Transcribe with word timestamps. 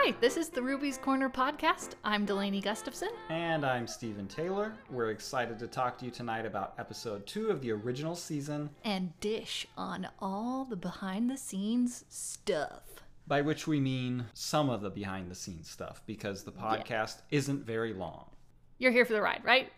Hi, 0.00 0.14
this 0.20 0.36
is 0.36 0.48
the 0.48 0.62
Ruby's 0.62 0.96
Corner 0.96 1.28
podcast. 1.28 1.94
I'm 2.04 2.24
Delaney 2.24 2.60
Gustafson. 2.60 3.08
And 3.30 3.66
I'm 3.66 3.88
Stephen 3.88 4.28
Taylor. 4.28 4.72
We're 4.90 5.10
excited 5.10 5.58
to 5.58 5.66
talk 5.66 5.98
to 5.98 6.04
you 6.04 6.12
tonight 6.12 6.46
about 6.46 6.74
episode 6.78 7.26
two 7.26 7.50
of 7.50 7.60
the 7.60 7.72
original 7.72 8.14
season, 8.14 8.70
And 8.84 9.18
dish 9.18 9.66
on 9.76 10.06
all 10.20 10.64
the 10.64 10.76
behind 10.76 11.28
the 11.28 11.36
scenes 11.36 12.04
stuff. 12.08 12.82
by 13.26 13.40
which 13.42 13.66
we 13.66 13.80
mean 13.80 14.26
some 14.34 14.70
of 14.70 14.82
the 14.82 14.88
behind 14.90 15.30
the 15.32 15.34
scenes 15.34 15.68
stuff, 15.68 16.00
because 16.06 16.44
the 16.44 16.52
podcast 16.52 17.16
isn't 17.32 17.66
very 17.66 17.92
long. 17.92 18.30
You're 18.78 18.92
here 18.92 19.04
for 19.04 19.14
the 19.14 19.20
ride, 19.20 19.42
right? 19.44 19.72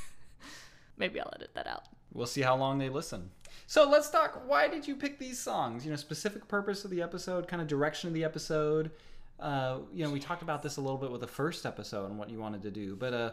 Maybe 0.96 1.20
I'll 1.20 1.30
edit 1.36 1.50
that 1.54 1.66
out. 1.66 1.84
We'll 2.12 2.26
see 2.26 2.40
how 2.40 2.56
long 2.56 2.78
they 2.78 2.88
listen. 2.88 3.30
So 3.66 3.86
let's 3.86 4.08
talk. 4.08 4.48
Why 4.48 4.66
did 4.66 4.88
you 4.88 4.96
pick 4.96 5.18
these 5.18 5.38
songs? 5.38 5.84
You 5.84 5.90
know, 5.90 5.96
specific 5.96 6.48
purpose 6.48 6.86
of 6.86 6.90
the 6.90 7.02
episode, 7.02 7.46
kind 7.46 7.60
of 7.60 7.68
direction 7.68 8.08
of 8.08 8.14
the 8.14 8.24
episode. 8.24 8.90
Uh, 9.38 9.78
you 9.92 10.04
know, 10.04 10.10
we 10.10 10.18
talked 10.20 10.42
about 10.42 10.62
this 10.62 10.76
a 10.76 10.80
little 10.80 10.96
bit 10.98 11.10
with 11.10 11.20
the 11.20 11.26
first 11.26 11.66
episode 11.66 12.06
and 12.10 12.18
what 12.18 12.30
you 12.30 12.38
wanted 12.38 12.62
to 12.62 12.70
do, 12.70 12.96
but 12.96 13.12
uh, 13.12 13.30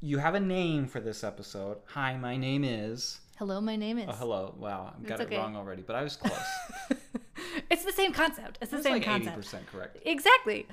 you 0.00 0.18
have 0.18 0.34
a 0.34 0.40
name 0.40 0.86
for 0.86 1.00
this 1.00 1.22
episode. 1.22 1.78
Hi, 1.86 2.16
my 2.16 2.36
name 2.36 2.64
is. 2.64 3.20
Hello, 3.38 3.60
my 3.60 3.76
name 3.76 3.98
is. 3.98 4.06
Oh, 4.08 4.12
hello. 4.12 4.54
Wow, 4.58 4.92
I 4.98 5.02
got 5.06 5.20
It's 5.20 5.22
it 5.22 5.26
okay. 5.34 5.36
wrong 5.38 5.56
already, 5.56 5.82
but 5.82 5.96
I 5.96 6.02
was 6.02 6.16
close. 6.16 6.36
it's 7.70 7.84
the 7.84 7.92
same 7.92 8.12
concept. 8.12 8.58
It's 8.60 8.70
the 8.70 8.82
same 8.82 8.92
like 8.94 9.02
eighty 9.02 9.10
concept. 9.24 9.36
percent 9.36 9.66
correct. 9.70 9.98
Exactly. 10.04 10.66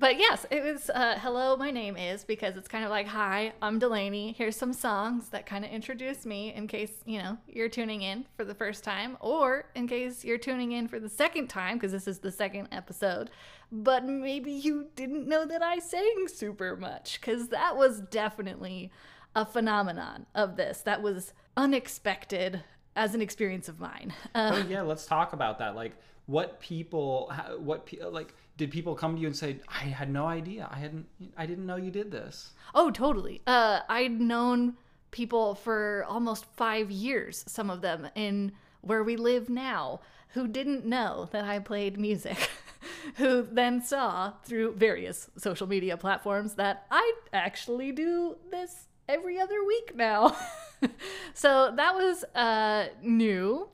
But 0.00 0.18
yes, 0.18 0.46
it 0.50 0.64
was 0.64 0.88
uh, 0.88 1.18
hello, 1.18 1.58
my 1.58 1.70
name 1.70 1.94
is 1.94 2.24
because 2.24 2.56
it's 2.56 2.68
kind 2.68 2.84
of 2.84 2.90
like, 2.90 3.06
hi, 3.06 3.52
I'm 3.60 3.78
Delaney. 3.78 4.32
Here's 4.32 4.56
some 4.56 4.72
songs 4.72 5.28
that 5.28 5.44
kind 5.44 5.62
of 5.62 5.70
introduce 5.70 6.24
me 6.24 6.54
in 6.54 6.68
case, 6.68 6.90
you 7.04 7.18
know, 7.18 7.36
you're 7.46 7.68
tuning 7.68 8.00
in 8.00 8.24
for 8.34 8.46
the 8.46 8.54
first 8.54 8.82
time 8.82 9.18
or 9.20 9.66
in 9.74 9.86
case 9.86 10.24
you're 10.24 10.38
tuning 10.38 10.72
in 10.72 10.88
for 10.88 10.98
the 10.98 11.08
second 11.10 11.48
time 11.48 11.76
because 11.76 11.92
this 11.92 12.08
is 12.08 12.20
the 12.20 12.32
second 12.32 12.68
episode. 12.72 13.28
But 13.70 14.06
maybe 14.06 14.50
you 14.52 14.86
didn't 14.96 15.28
know 15.28 15.44
that 15.44 15.62
I 15.62 15.78
sang 15.80 16.28
super 16.28 16.76
much 16.76 17.20
because 17.20 17.48
that 17.48 17.76
was 17.76 18.00
definitely 18.00 18.90
a 19.36 19.44
phenomenon 19.44 20.24
of 20.34 20.56
this. 20.56 20.80
That 20.80 21.02
was 21.02 21.34
unexpected 21.58 22.64
as 22.96 23.14
an 23.14 23.20
experience 23.20 23.68
of 23.68 23.78
mine. 23.78 24.14
Uh, 24.34 24.52
Oh 24.54 24.66
yeah, 24.66 24.80
let's 24.80 25.04
talk 25.04 25.34
about 25.34 25.58
that. 25.58 25.76
Like, 25.76 25.92
what 26.24 26.60
people, 26.60 27.30
what 27.58 27.88
like, 28.10 28.34
did 28.60 28.70
people 28.70 28.94
come 28.94 29.14
to 29.14 29.20
you 29.20 29.26
and 29.26 29.34
say, 29.34 29.58
"I 29.68 29.84
had 29.84 30.10
no 30.10 30.26
idea. 30.26 30.68
I 30.70 30.78
hadn't. 30.78 31.06
I 31.34 31.46
didn't 31.46 31.64
know 31.64 31.76
you 31.76 31.90
did 31.90 32.10
this." 32.10 32.52
Oh, 32.74 32.90
totally. 32.90 33.40
Uh, 33.46 33.80
I'd 33.88 34.20
known 34.20 34.76
people 35.12 35.54
for 35.54 36.04
almost 36.06 36.44
five 36.44 36.90
years, 36.90 37.42
some 37.48 37.70
of 37.70 37.80
them 37.80 38.08
in 38.14 38.52
where 38.82 39.02
we 39.02 39.16
live 39.16 39.48
now, 39.48 40.00
who 40.34 40.46
didn't 40.46 40.84
know 40.84 41.30
that 41.32 41.44
I 41.44 41.58
played 41.58 41.98
music, 41.98 42.50
who 43.16 43.48
then 43.50 43.80
saw 43.80 44.34
through 44.44 44.74
various 44.74 45.30
social 45.38 45.66
media 45.66 45.96
platforms 45.96 46.56
that 46.56 46.84
I 46.90 47.14
actually 47.32 47.92
do 47.92 48.36
this 48.50 48.88
every 49.08 49.40
other 49.40 49.64
week 49.64 49.96
now. 49.96 50.36
so 51.34 51.72
that 51.74 51.94
was 51.94 52.24
uh, 52.34 52.88
new. 53.02 53.70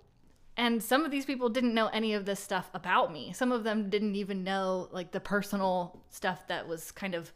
And 0.56 0.82
some 0.82 1.04
of 1.04 1.10
these 1.10 1.26
people 1.26 1.48
didn't 1.48 1.74
know 1.74 1.88
any 1.88 2.14
of 2.14 2.24
this 2.24 2.40
stuff 2.40 2.70
about 2.72 3.12
me. 3.12 3.32
Some 3.34 3.52
of 3.52 3.62
them 3.62 3.90
didn't 3.90 4.14
even 4.14 4.42
know 4.42 4.88
like 4.90 5.12
the 5.12 5.20
personal 5.20 6.00
stuff 6.08 6.46
that 6.48 6.66
was 6.66 6.90
kind 6.92 7.14
of 7.14 7.32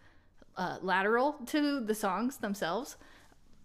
uh, 0.57 0.79
lateral 0.81 1.35
to 1.47 1.81
the 1.81 1.95
songs 1.95 2.39
themselves. 2.39 2.97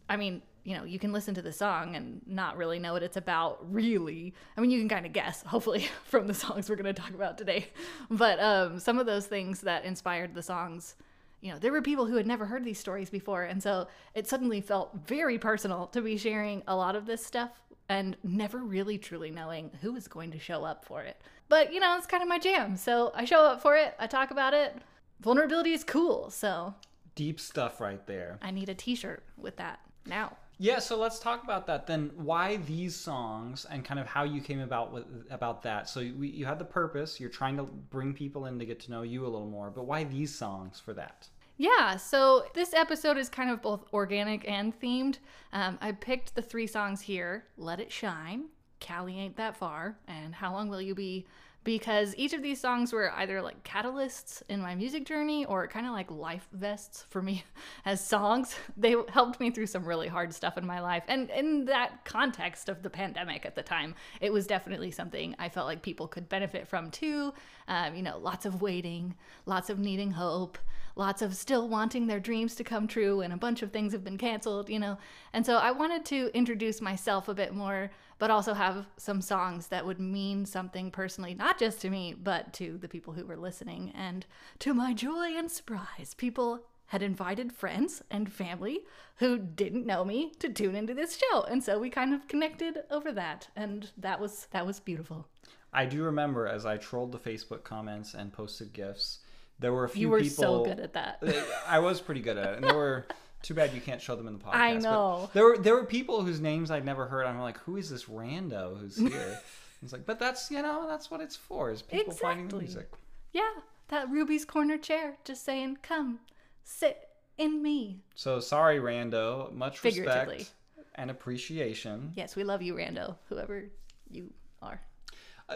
I 0.10 0.18
mean, 0.18 0.42
you 0.66 0.76
know, 0.76 0.84
you 0.84 1.00
can 1.00 1.14
listen 1.14 1.36
to 1.36 1.42
the 1.42 1.54
song 1.54 1.96
and 1.96 2.22
not 2.26 2.58
really 2.58 2.80
know 2.80 2.94
what 2.94 3.04
it's 3.04 3.18
about, 3.18 3.72
really. 3.72 4.34
I 4.58 4.62
mean, 4.62 4.72
you 4.72 4.80
can 4.80 4.90
kind 4.90 5.06
of 5.06 5.14
guess, 5.14 5.44
hopefully, 5.44 5.88
from 6.06 6.28
the 6.28 6.34
songs 6.34 6.70
we're 6.70 6.76
going 6.76 6.94
to 6.94 7.02
talk 7.02 7.14
about 7.14 7.38
today. 7.38 7.68
But 8.10 8.40
um, 8.40 8.80
some 8.80 8.98
of 8.98 9.06
those 9.06 9.28
things 9.28 9.62
that 9.62 9.86
inspired 9.86 10.34
the 10.34 10.42
songs, 10.42 10.96
you 11.42 11.52
know, 11.52 11.60
there 11.60 11.72
were 11.72 11.82
people 11.82 12.06
who 12.06 12.16
had 12.16 12.28
never 12.28 12.46
heard 12.46 12.64
these 12.64 12.80
stories 12.80 13.10
before. 13.10 13.44
And 13.44 13.62
so 13.62 13.88
it 14.14 14.28
suddenly 14.28 14.62
felt 14.62 14.92
very 15.06 15.38
personal 15.38 15.88
to 15.88 16.02
be 16.02 16.18
sharing 16.18 16.64
a 16.68 16.76
lot 16.76 16.96
of 16.96 17.06
this 17.06 17.26
stuff 17.26 17.52
and 17.88 18.18
never 18.24 18.60
really 18.60 18.98
truly 18.98 19.30
knowing 19.30 19.72
who 19.82 19.94
was 19.94 20.08
going 20.08 20.32
to 20.32 20.40
show 20.40 20.64
up 20.64 20.86
for 20.86 21.02
it. 21.04 21.22
But, 21.50 21.72
you 21.72 21.80
know, 21.80 21.96
it's 21.98 22.08
kind 22.08 22.24
of 22.24 22.30
my 22.30 22.40
jam. 22.40 22.78
So 22.78 23.12
I 23.14 23.26
show 23.26 23.44
up 23.44 23.62
for 23.62 23.76
it, 23.76 23.94
I 24.00 24.08
talk 24.08 24.32
about 24.32 24.54
it. 24.54 24.76
Vulnerability 25.22 25.74
is 25.74 25.84
cool. 25.84 26.30
So 26.32 26.74
Deep 27.16 27.40
stuff 27.40 27.80
right 27.80 28.06
there. 28.08 28.38
I 28.42 28.52
need 28.52 28.68
a 28.68 28.76
t 28.76 28.96
shirt 28.96 29.24
with 29.38 29.56
that 29.58 29.80
now. 30.06 30.36
Yeah, 30.58 30.80
so 30.80 30.98
let's 30.98 31.20
talk 31.20 31.44
about 31.44 31.68
that 31.68 31.86
then. 31.86 32.12
Why 32.16 32.58
these 32.58 32.96
songs 32.96 33.66
and 33.70 33.84
kind 33.84 34.00
of 34.00 34.08
how 34.08 34.24
you 34.24 34.42
came 34.42 34.62
about 34.62 34.94
with 34.94 35.06
about 35.30 35.62
that. 35.64 35.90
So 35.90 36.00
you, 36.00 36.22
you 36.24 36.46
had 36.46 36.60
the 36.60 36.66
purpose. 36.66 37.20
You're 37.20 37.30
trying 37.30 37.58
to 37.58 37.64
bring 37.64 38.14
people 38.14 38.46
in 38.46 38.58
to 38.60 38.66
get 38.66 38.80
to 38.82 38.92
know 38.92 39.02
you 39.02 39.24
a 39.24 39.28
little 39.28 39.48
more. 39.48 39.70
But 39.70 39.86
why 39.86 40.06
these 40.06 40.34
songs 40.34 40.80
for 40.80 40.94
that? 40.94 41.28
Yeah, 41.58 41.96
so 41.96 42.46
this 42.54 42.74
episode 42.74 43.18
is 43.18 43.30
kind 43.30 43.50
of 43.50 43.62
both 43.62 43.86
organic 43.94 44.48
and 44.48 44.78
themed. 44.80 45.20
Um, 45.54 45.78
I 45.82 45.94
picked 45.94 46.36
the 46.36 46.42
three 46.42 46.68
songs 46.68 47.02
here 47.02 47.46
Let 47.58 47.80
It 47.80 47.92
Shine, 47.92 48.46
Cali 48.80 49.18
Ain't 49.18 49.38
That 49.38 49.56
Far, 49.56 49.98
and 50.08 50.36
How 50.36 50.52
Long 50.54 50.68
Will 50.68 50.82
You 50.82 50.96
Be? 50.96 51.26
Because 51.66 52.16
each 52.16 52.32
of 52.32 52.42
these 52.42 52.62
songs 52.62 52.94
were 52.94 53.12
either 53.16 53.42
like 53.42 53.64
catalysts 53.64 54.42
in 54.48 54.62
my 54.62 54.76
music 54.76 55.06
journey 55.06 55.44
or 55.46 55.68
kind 55.68 55.86
of 55.86 55.92
like 55.92 56.10
life 56.10 56.48
vests 56.54 57.06
for 57.10 57.22
me 57.22 57.44
as 57.86 58.06
songs. 58.06 58.56
They 58.78 58.96
helped 59.10 59.40
me 59.40 59.52
through 59.52 59.68
some 59.68 59.84
really 59.84 60.08
hard 60.08 60.34
stuff 60.34 60.58
in 60.58 60.66
my 60.66 60.80
life. 60.80 61.04
And 61.08 61.30
in 61.32 61.66
that 61.66 62.06
context 62.06 62.70
of 62.70 62.84
the 62.84 62.90
pandemic 62.90 63.46
at 63.46 63.56
the 63.56 63.64
time, 63.64 63.96
it 64.22 64.32
was 64.32 64.48
definitely 64.48 64.92
something 64.92 65.36
I 65.40 65.50
felt 65.50 65.66
like 65.66 65.82
people 65.82 66.08
could 66.08 66.30
benefit 66.30 66.68
from 66.68 66.92
too. 66.92 67.34
Um, 67.68 67.96
you 67.96 68.04
know, 68.04 68.20
lots 68.20 68.46
of 68.46 68.62
waiting, 68.62 69.16
lots 69.46 69.70
of 69.70 69.80
needing 69.80 70.12
hope 70.12 70.58
lots 70.96 71.22
of 71.22 71.36
still 71.36 71.68
wanting 71.68 72.08
their 72.08 72.20
dreams 72.20 72.56
to 72.56 72.64
come 72.64 72.88
true 72.88 73.22
and 73.22 73.34
a 73.34 73.38
bunch 73.38 73.62
of 73.62 73.72
things 73.72 73.92
have 73.92 74.04
been 74.04 74.18
canceled, 74.18 74.70
you 74.70 74.80
know. 74.80 74.98
And 75.34 75.46
so 75.46 75.58
I 75.58 75.72
wanted 75.72 76.06
to 76.06 76.32
introduce 76.34 76.82
myself 76.82 77.28
a 77.28 77.34
bit 77.34 77.54
more, 77.54 77.92
but 78.18 78.32
also 78.32 78.54
have 78.54 78.86
some 78.98 79.22
songs 79.22 79.68
that 79.68 79.86
would 79.86 80.00
mean 80.00 80.46
something 80.46 80.92
personally, 80.92 81.34
not 81.34 81.60
just 81.60 81.82
to 81.82 81.90
me, 81.90 82.14
but 82.14 82.54
to 82.54 82.78
the 82.78 82.88
people 82.88 83.14
who 83.14 83.26
were 83.26 83.38
listening. 83.38 83.92
And 83.96 84.26
to 84.60 84.74
my 84.74 84.94
joy 84.94 85.36
and 85.36 85.52
surprise, 85.52 86.14
people 86.16 86.62
had 86.88 87.02
invited 87.02 87.52
friends 87.52 88.02
and 88.12 88.32
family 88.32 88.80
who 89.18 89.38
didn't 89.38 89.86
know 89.86 90.06
me 90.06 90.32
to 90.40 90.50
tune 90.50 90.76
into 90.76 90.94
this 90.94 91.18
show. 91.18 91.42
And 91.44 91.64
so 91.64 91.80
we 91.80 91.90
kind 91.90 92.14
of 92.14 92.28
connected 92.28 92.84
over 92.92 93.12
that. 93.14 93.48
And 93.56 93.90
that 93.98 94.20
was 94.20 94.48
that 94.52 94.66
was 94.66 94.80
beautiful. 94.80 95.28
I 95.74 95.86
do 95.86 96.04
remember 96.04 96.48
as 96.48 96.66
I 96.66 96.78
trolled 96.78 97.12
the 97.12 97.18
Facebook 97.18 97.64
comments 97.64 98.14
and 98.14 98.32
posted 98.32 98.72
gifs, 98.72 99.20
there 99.60 99.74
were 99.74 99.84
a 99.84 99.90
few 99.90 100.08
people. 100.08 100.08
You 100.08 100.12
were 100.12 100.20
people. 100.22 100.44
so 100.44 100.66
good 100.66 100.80
at 100.80 100.94
that. 100.94 101.24
I 101.68 101.80
was 101.80 102.02
pretty 102.02 102.22
good 102.22 102.38
at 102.38 102.54
it, 102.54 102.56
and 102.58 102.64
there 102.64 102.76
were. 102.76 103.06
Too 103.46 103.54
bad 103.54 103.74
you 103.76 103.82
can't 103.82 104.02
show 104.02 104.16
them 104.16 104.28
in 104.28 104.34
the 104.34 104.44
podcast. 104.44 104.56
I 104.56 104.74
but 104.74 104.82
know. 104.82 105.30
there 105.34 105.44
were 105.44 105.58
there 105.60 105.76
were 105.76 105.86
people 105.86 106.24
whose 106.24 106.40
names 106.40 106.72
I'd 106.72 106.84
never 106.84 107.06
heard. 107.06 107.28
I'm 107.28 107.40
like, 107.40 107.60
who 107.60 107.78
is 107.78 107.92
this 107.92 108.06
rando 108.06 108.80
who's 108.80 108.98
here? 108.98 109.40
It's 109.84 109.94
like, 109.94 110.06
but 110.08 110.18
that's 110.18 110.50
you 110.50 110.64
know 110.64 110.88
that's 110.88 111.12
what 111.12 111.22
it's 111.22 111.36
for 111.36 111.70
is 111.70 111.84
people 111.84 112.12
finding 112.14 112.48
the 112.48 112.58
music. 112.58 112.90
Yeah, 113.34 113.52
that 113.90 114.10
Ruby's 114.10 114.44
Corner 114.44 114.80
chair 114.80 115.18
just 115.24 115.46
saying, 115.46 115.78
come, 115.84 116.22
sit 116.64 117.08
in 117.38 117.62
me. 117.62 118.00
So 118.16 118.40
sorry, 118.40 118.80
rando. 118.80 119.54
Much 119.54 119.78
Figuratively. 119.78 120.38
respect 120.38 120.56
and 120.96 121.12
appreciation. 121.12 122.14
Yes, 122.16 122.36
we 122.36 122.44
love 122.44 122.64
you, 122.64 122.74
Rando, 122.74 123.18
whoever 123.30 123.66
you 124.10 124.34
are. 124.62 124.82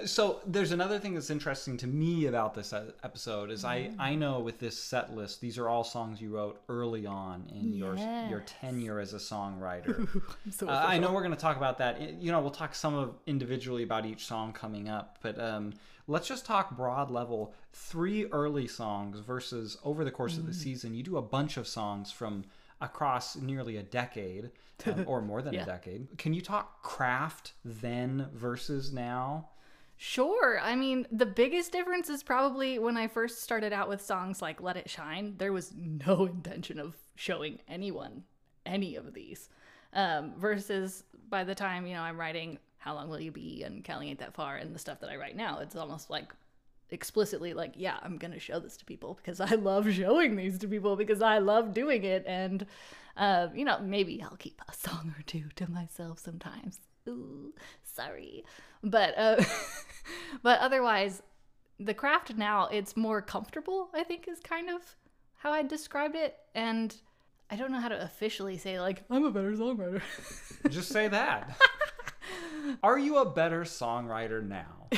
So 0.05 0.39
there's 0.45 0.71
another 0.71 0.99
thing 0.99 1.15
that's 1.15 1.31
interesting 1.31 1.75
to 1.77 1.87
me 1.87 2.27
about 2.27 2.53
this 2.53 2.73
uh, 2.73 2.91
episode 3.03 3.49
is 3.49 3.65
I 3.65 3.89
I 3.97 4.13
know 4.13 4.39
with 4.39 4.59
this 4.59 4.77
set 4.77 5.15
list 5.15 5.41
these 5.41 5.57
are 5.57 5.67
all 5.67 5.83
songs 5.83 6.21
you 6.21 6.29
wrote 6.35 6.61
early 6.69 7.07
on 7.07 7.49
in 7.51 7.73
your 7.73 7.95
your 8.29 8.41
tenure 8.41 8.99
as 8.99 9.13
a 9.13 9.17
songwriter. 9.17 10.07
So 10.51 10.69
Uh, 10.69 10.73
I 10.87 10.99
know 10.99 11.11
we're 11.11 11.23
going 11.23 11.33
to 11.33 11.39
talk 11.41 11.57
about 11.57 11.79
that. 11.79 11.99
You 12.21 12.31
know, 12.31 12.39
we'll 12.39 12.51
talk 12.51 12.75
some 12.75 12.93
of 12.93 13.15
individually 13.25 13.81
about 13.81 14.05
each 14.05 14.25
song 14.27 14.53
coming 14.53 14.89
up, 14.89 15.17
but 15.23 15.39
um, 15.39 15.73
let's 16.07 16.27
just 16.27 16.45
talk 16.45 16.77
broad 16.77 17.09
level. 17.09 17.53
Three 17.73 18.27
early 18.27 18.67
songs 18.67 19.19
versus 19.21 19.77
over 19.83 20.03
the 20.05 20.11
course 20.11 20.37
of 20.37 20.45
the 20.45 20.53
season, 20.53 20.93
you 20.93 21.01
do 21.01 21.17
a 21.17 21.21
bunch 21.21 21.57
of 21.57 21.67
songs 21.67 22.11
from 22.11 22.43
across 22.79 23.35
nearly 23.37 23.77
a 23.77 23.83
decade 23.83 24.51
um, 24.85 25.03
or 25.07 25.19
more 25.21 25.41
than 25.41 25.53
Yeah. 25.55 25.63
a 25.63 25.65
decade. 25.65 26.15
Can 26.19 26.33
you 26.35 26.41
talk 26.41 26.83
craft 26.83 27.53
then 27.65 28.27
versus 28.35 28.93
now? 28.93 29.49
Sure. 30.01 30.57
I 30.61 30.77
mean, 30.77 31.05
the 31.11 31.25
biggest 31.25 31.73
difference 31.73 32.09
is 32.09 32.23
probably 32.23 32.79
when 32.79 32.95
I 32.95 33.09
first 33.09 33.43
started 33.43 33.73
out 33.73 33.89
with 33.89 34.01
songs 34.01 34.41
like 34.41 34.61
Let 34.61 34.77
It 34.77 34.89
Shine, 34.89 35.35
there 35.37 35.51
was 35.51 35.73
no 35.75 36.25
intention 36.33 36.79
of 36.79 36.95
showing 37.15 37.59
anyone 37.67 38.23
any 38.65 38.95
of 38.95 39.13
these. 39.13 39.49
Um, 39.91 40.35
versus 40.37 41.03
by 41.27 41.43
the 41.43 41.53
time, 41.53 41.85
you 41.85 41.95
know, 41.95 42.01
I'm 42.01 42.17
writing 42.17 42.59
How 42.77 42.93
Long 42.93 43.09
Will 43.09 43.19
You 43.19 43.33
Be 43.33 43.63
and 43.63 43.83
Cali 43.83 44.07
Ain't 44.07 44.19
That 44.19 44.33
Far 44.33 44.55
and 44.55 44.73
the 44.73 44.79
stuff 44.79 45.01
that 45.01 45.09
I 45.09 45.17
write 45.17 45.35
now, 45.35 45.59
it's 45.59 45.75
almost 45.75 46.09
like 46.09 46.31
explicitly 46.91 47.53
like, 47.53 47.73
yeah, 47.75 47.97
I'm 48.01 48.17
going 48.17 48.31
to 48.31 48.39
show 48.39 48.61
this 48.61 48.77
to 48.77 48.85
people 48.85 49.15
because 49.21 49.41
I 49.41 49.55
love 49.55 49.91
showing 49.91 50.37
these 50.37 50.57
to 50.59 50.69
people 50.69 50.95
because 50.95 51.21
I 51.21 51.39
love 51.39 51.73
doing 51.73 52.05
it. 52.05 52.23
And, 52.25 52.65
uh, 53.17 53.49
you 53.53 53.65
know, 53.65 53.79
maybe 53.81 54.23
I'll 54.23 54.37
keep 54.37 54.61
a 54.65 54.73
song 54.73 55.13
or 55.17 55.23
two 55.23 55.49
to 55.57 55.69
myself 55.69 56.19
sometimes. 56.19 56.79
Ooh, 57.07 57.53
sorry. 57.93 58.43
But, 58.83 59.17
uh, 59.17 59.43
but 60.43 60.59
otherwise, 60.59 61.21
the 61.79 61.93
craft 61.93 62.35
now, 62.35 62.67
it's 62.67 62.97
more 62.97 63.21
comfortable, 63.21 63.89
I 63.93 64.03
think 64.03 64.27
is 64.27 64.39
kind 64.39 64.69
of 64.69 64.81
how 65.37 65.51
I 65.51 65.63
described 65.63 66.15
it. 66.15 66.37
And 66.53 66.95
I 67.51 67.55
don't 67.55 67.71
know 67.71 67.79
how 67.79 67.87
to 67.87 68.01
officially 68.01 68.57
say 68.57 68.79
like 68.79 69.03
I'm 69.09 69.25
a 69.25 69.31
better 69.31 69.51
songwriter. 69.53 70.01
Just 70.69 70.89
say 70.89 71.07
that. 71.07 71.57
Are 72.83 72.99
you 72.99 73.17
a 73.17 73.29
better 73.29 73.61
songwriter 73.61 74.45
now? 74.45 74.89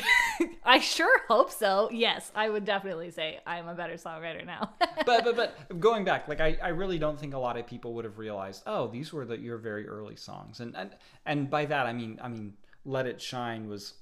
I 0.64 0.80
sure 0.80 1.20
hope 1.28 1.50
so. 1.50 1.88
Yes, 1.92 2.30
I 2.34 2.50
would 2.50 2.64
definitely 2.64 3.10
say 3.10 3.40
I'm 3.46 3.68
a 3.68 3.74
better 3.74 3.94
songwriter 3.94 4.44
now. 4.44 4.74
but 5.06 5.24
but 5.24 5.36
but 5.36 5.80
going 5.80 6.04
back, 6.04 6.28
like 6.28 6.40
I, 6.40 6.58
I 6.62 6.68
really 6.68 6.98
don't 6.98 7.18
think 7.18 7.32
a 7.32 7.38
lot 7.38 7.56
of 7.56 7.66
people 7.66 7.94
would 7.94 8.04
have 8.04 8.18
realized, 8.18 8.64
oh, 8.66 8.88
these 8.88 9.12
were 9.12 9.24
the 9.24 9.38
your 9.38 9.56
very 9.56 9.88
early 9.88 10.16
songs. 10.16 10.60
And 10.60 10.76
and 10.76 10.90
and 11.24 11.48
by 11.48 11.64
that 11.66 11.86
I 11.86 11.92
mean 11.94 12.18
I 12.22 12.28
mean 12.28 12.54
Let 12.84 13.06
It 13.06 13.20
Shine 13.20 13.68
was 13.68 13.94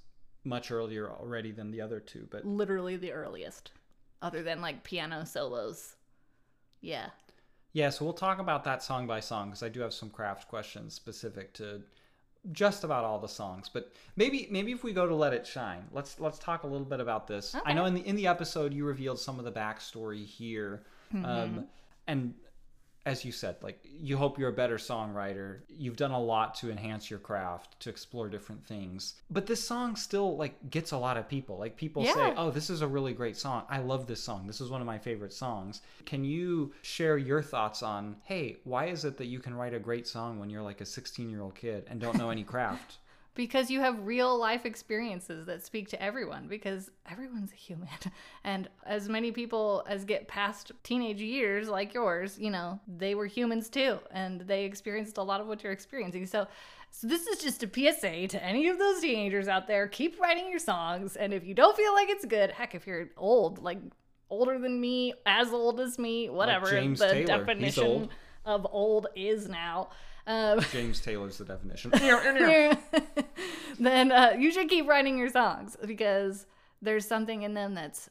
much 0.45 0.71
earlier 0.71 1.11
already 1.11 1.53
than 1.53 1.71
the 1.71 1.81
other 1.81 2.01
two, 2.01 2.27
but 2.31 2.45
Literally 2.45 2.97
the 2.97 3.13
earliest. 3.13 3.73
Other 4.23 4.43
than 4.43 4.61
like 4.61 4.85
piano 4.85 5.25
solos. 5.25 5.97
Yeah. 6.81 7.11
Yeah, 7.73 7.91
so 7.91 8.05
we'll 8.05 8.15
talk 8.15 8.39
about 8.39 8.65
that 8.65 8.83
song 8.83 9.07
by 9.07 9.21
song 9.21 9.49
because 9.51 9.63
I 9.63 9.69
do 9.69 9.81
have 9.81 9.95
some 9.95 10.11
craft 10.11 10.49
questions 10.49 10.95
specific 10.95 11.53
to 11.55 11.83
just 12.53 12.85
about 12.85 13.05
all 13.05 13.19
the 13.19 13.29
songs. 13.29 13.71
But 13.73 13.93
maybe 14.17 14.49
maybe 14.51 14.73
if 14.73 14.83
we 14.83 14.93
go 14.93 15.07
to 15.07 15.15
Let 15.15 15.33
It 15.33 15.47
Shine, 15.47 15.85
let's 15.93 16.19
let's 16.19 16.39
talk 16.39 16.65
a 16.65 16.67
little 16.67 16.87
bit 16.87 17.01
about 17.01 17.27
this. 17.27 17.55
I 17.65 17.73
know 17.73 17.85
in 17.85 17.95
the 17.95 18.07
in 18.07 18.17
the 18.17 18.27
episode 18.27 18.73
you 18.75 18.85
revealed 18.85 19.21
some 19.21 19.39
of 19.39 19.45
the 19.45 19.53
backstory 19.53 20.25
here, 20.27 20.83
um, 21.25 21.67
and 22.07 22.35
as 23.07 23.25
you 23.25 23.33
said, 23.33 23.57
like 23.63 23.81
you 23.83 24.17
hope 24.17 24.39
you're 24.39 24.51
a 24.51 24.53
better 24.53 24.77
songwriter. 24.77 25.61
You've 25.69 25.97
done 25.97 26.11
a 26.11 26.21
lot 26.21 26.55
to 26.57 26.71
enhance 26.71 27.11
your 27.11 27.19
craft, 27.19 27.81
to 27.81 27.91
explore 27.91 28.29
different 28.29 28.67
things. 28.67 29.15
But 29.31 29.47
this 29.47 29.63
song 29.67 29.97
still 29.97 30.37
like 30.37 30.71
gets 30.71 30.93
a 30.93 30.99
lot 30.99 31.17
of 31.17 31.29
people. 31.29 31.59
Like 31.59 31.77
people 31.77 32.05
say, 32.05 32.35
"Oh, 32.37 32.51
this 32.51 32.71
is 32.71 32.83
a 32.83 32.87
really 32.87 33.13
great 33.13 33.37
song. 33.37 33.65
I 33.69 33.79
love 33.79 34.07
this 34.07 34.23
song. 34.23 34.47
This 34.47 34.61
is 34.61 34.71
one 34.71 34.81
of 34.81 34.87
my 34.87 34.99
favorite 34.99 35.33
songs." 35.33 35.83
Can 36.05 36.25
you 36.25 36.73
share 36.83 37.19
your 37.19 37.43
thoughts 37.43 37.83
on, 37.83 38.17
"Hey, 38.25 38.59
why 38.65 38.87
is 38.87 39.05
it 39.05 39.17
that 39.17 39.27
you 39.27 39.41
can 39.41 39.55
write 39.55 39.75
a 39.75 39.81
great 39.81 40.07
song 40.07 40.39
when 40.39 40.51
you're 40.51 40.63
like 40.63 40.81
a 40.81 40.87
16-year-old 40.87 41.55
kid 41.55 41.87
and 41.89 42.01
don't 42.01 42.19
know 42.19 42.31
any 42.31 42.45
craft?" 42.45 42.99
Because 43.35 43.71
you 43.71 43.81
have 43.81 44.07
real 44.07 44.37
life 44.37 44.67
experiences 44.67 45.47
that 45.47 45.65
speak 45.65 45.89
to 45.89 46.03
everyone 46.03 46.49
because 46.49 46.91
everyone's 47.11 47.53
a 47.53 47.57
human. 47.57 47.89
And 48.45 48.69
as 48.87 49.09
many 49.09 49.33
people 49.33 49.85
as 49.87 50.05
get 50.05 50.27
past 50.27 50.73
teenage 50.83 51.21
years 51.21 51.69
like 51.69 51.93
yours 51.93 52.39
you 52.39 52.51
know 52.51 52.81
they 52.89 53.15
were 53.15 53.27
humans 53.27 53.69
too 53.69 53.99
and 54.11 54.41
they 54.43 54.65
experienced 54.65 55.19
a 55.19 55.23
lot 55.23 55.41
of 55.41 55.47
what 55.47 55.63
you're 55.63 55.73
experiencing. 55.73 56.27
So 56.27 56.47
so 56.91 57.07
this 57.07 57.27
is 57.27 57.39
just 57.39 57.63
a 57.63 57.69
PSA 57.69 58.29
to 58.29 58.43
any 58.43 58.69
of 58.69 58.79
those 58.79 59.01
teenagers 59.01 59.47
out 59.47 59.69
there. 59.69 59.87
Keep 59.87 60.21
writing 60.21 60.49
your 60.49 60.59
songs 60.59 61.17
and 61.17 61.33
if 61.33 61.45
you 61.45 61.55
don't 61.55 61.77
feel 61.77 61.93
like 61.95 62.09
it's 62.09 62.25
good 62.25 62.51
heck 62.51 62.75
if 62.75 62.87
you're 62.87 63.11
old 63.17 63.63
like 63.63 63.79
older 64.31 64.59
than 64.59 64.81
me 64.81 65.13
as 65.27 65.53
old 65.53 65.81
as 65.81 65.99
me 65.99 66.29
whatever 66.29 66.71
James 66.71 66.99
the 66.99 67.09
Taylor. 67.09 67.27
Definition 67.27 68.09
of 68.45 68.67
old 68.71 69.07
is 69.15 69.49
now 69.49 69.91
um, 70.31 70.61
James 70.73 71.01
Taylor's 71.01 71.39
the 71.39 71.45
definition. 71.45 71.91
then 73.81 74.13
uh, 74.13 74.37
you 74.39 74.53
should 74.53 74.69
keep 74.69 74.87
writing 74.87 75.19
your 75.19 75.29
songs 75.29 75.77
because 75.85 76.47
there's 76.81 77.07
something 77.07 77.43
in 77.43 77.55
them 77.55 77.75
that's 77.75 78.09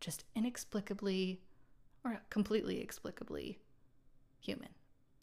just 0.00 0.24
inexplicably 0.34 1.42
or 2.04 2.20
completely 2.30 2.76
explicably 2.76 3.56
human 4.40 4.70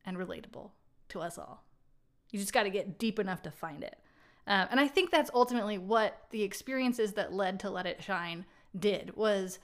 and 0.06 0.18
relatable 0.18 0.70
to 1.10 1.20
us 1.20 1.40
all. 1.40 1.64
You 2.32 2.40
just 2.40 2.54
got 2.54 2.64
to 2.64 2.70
get 2.70 3.00
deep 3.00 3.18
enough 3.18 3.42
to 3.44 3.52
find 3.52 3.84
it. 3.84 3.98
Um, 4.46 4.68
and 4.70 4.80
I 4.80 4.88
think 4.88 5.10
that's 5.10 5.32
ultimately 5.34 5.80
what 5.80 6.26
the 6.30 6.44
experiences 6.44 7.14
that 7.14 7.34
led 7.34 7.60
to 7.62 7.72
Let 7.72 7.88
It 7.88 8.04
Shine 8.04 8.46
did 8.78 9.16
was 9.16 9.58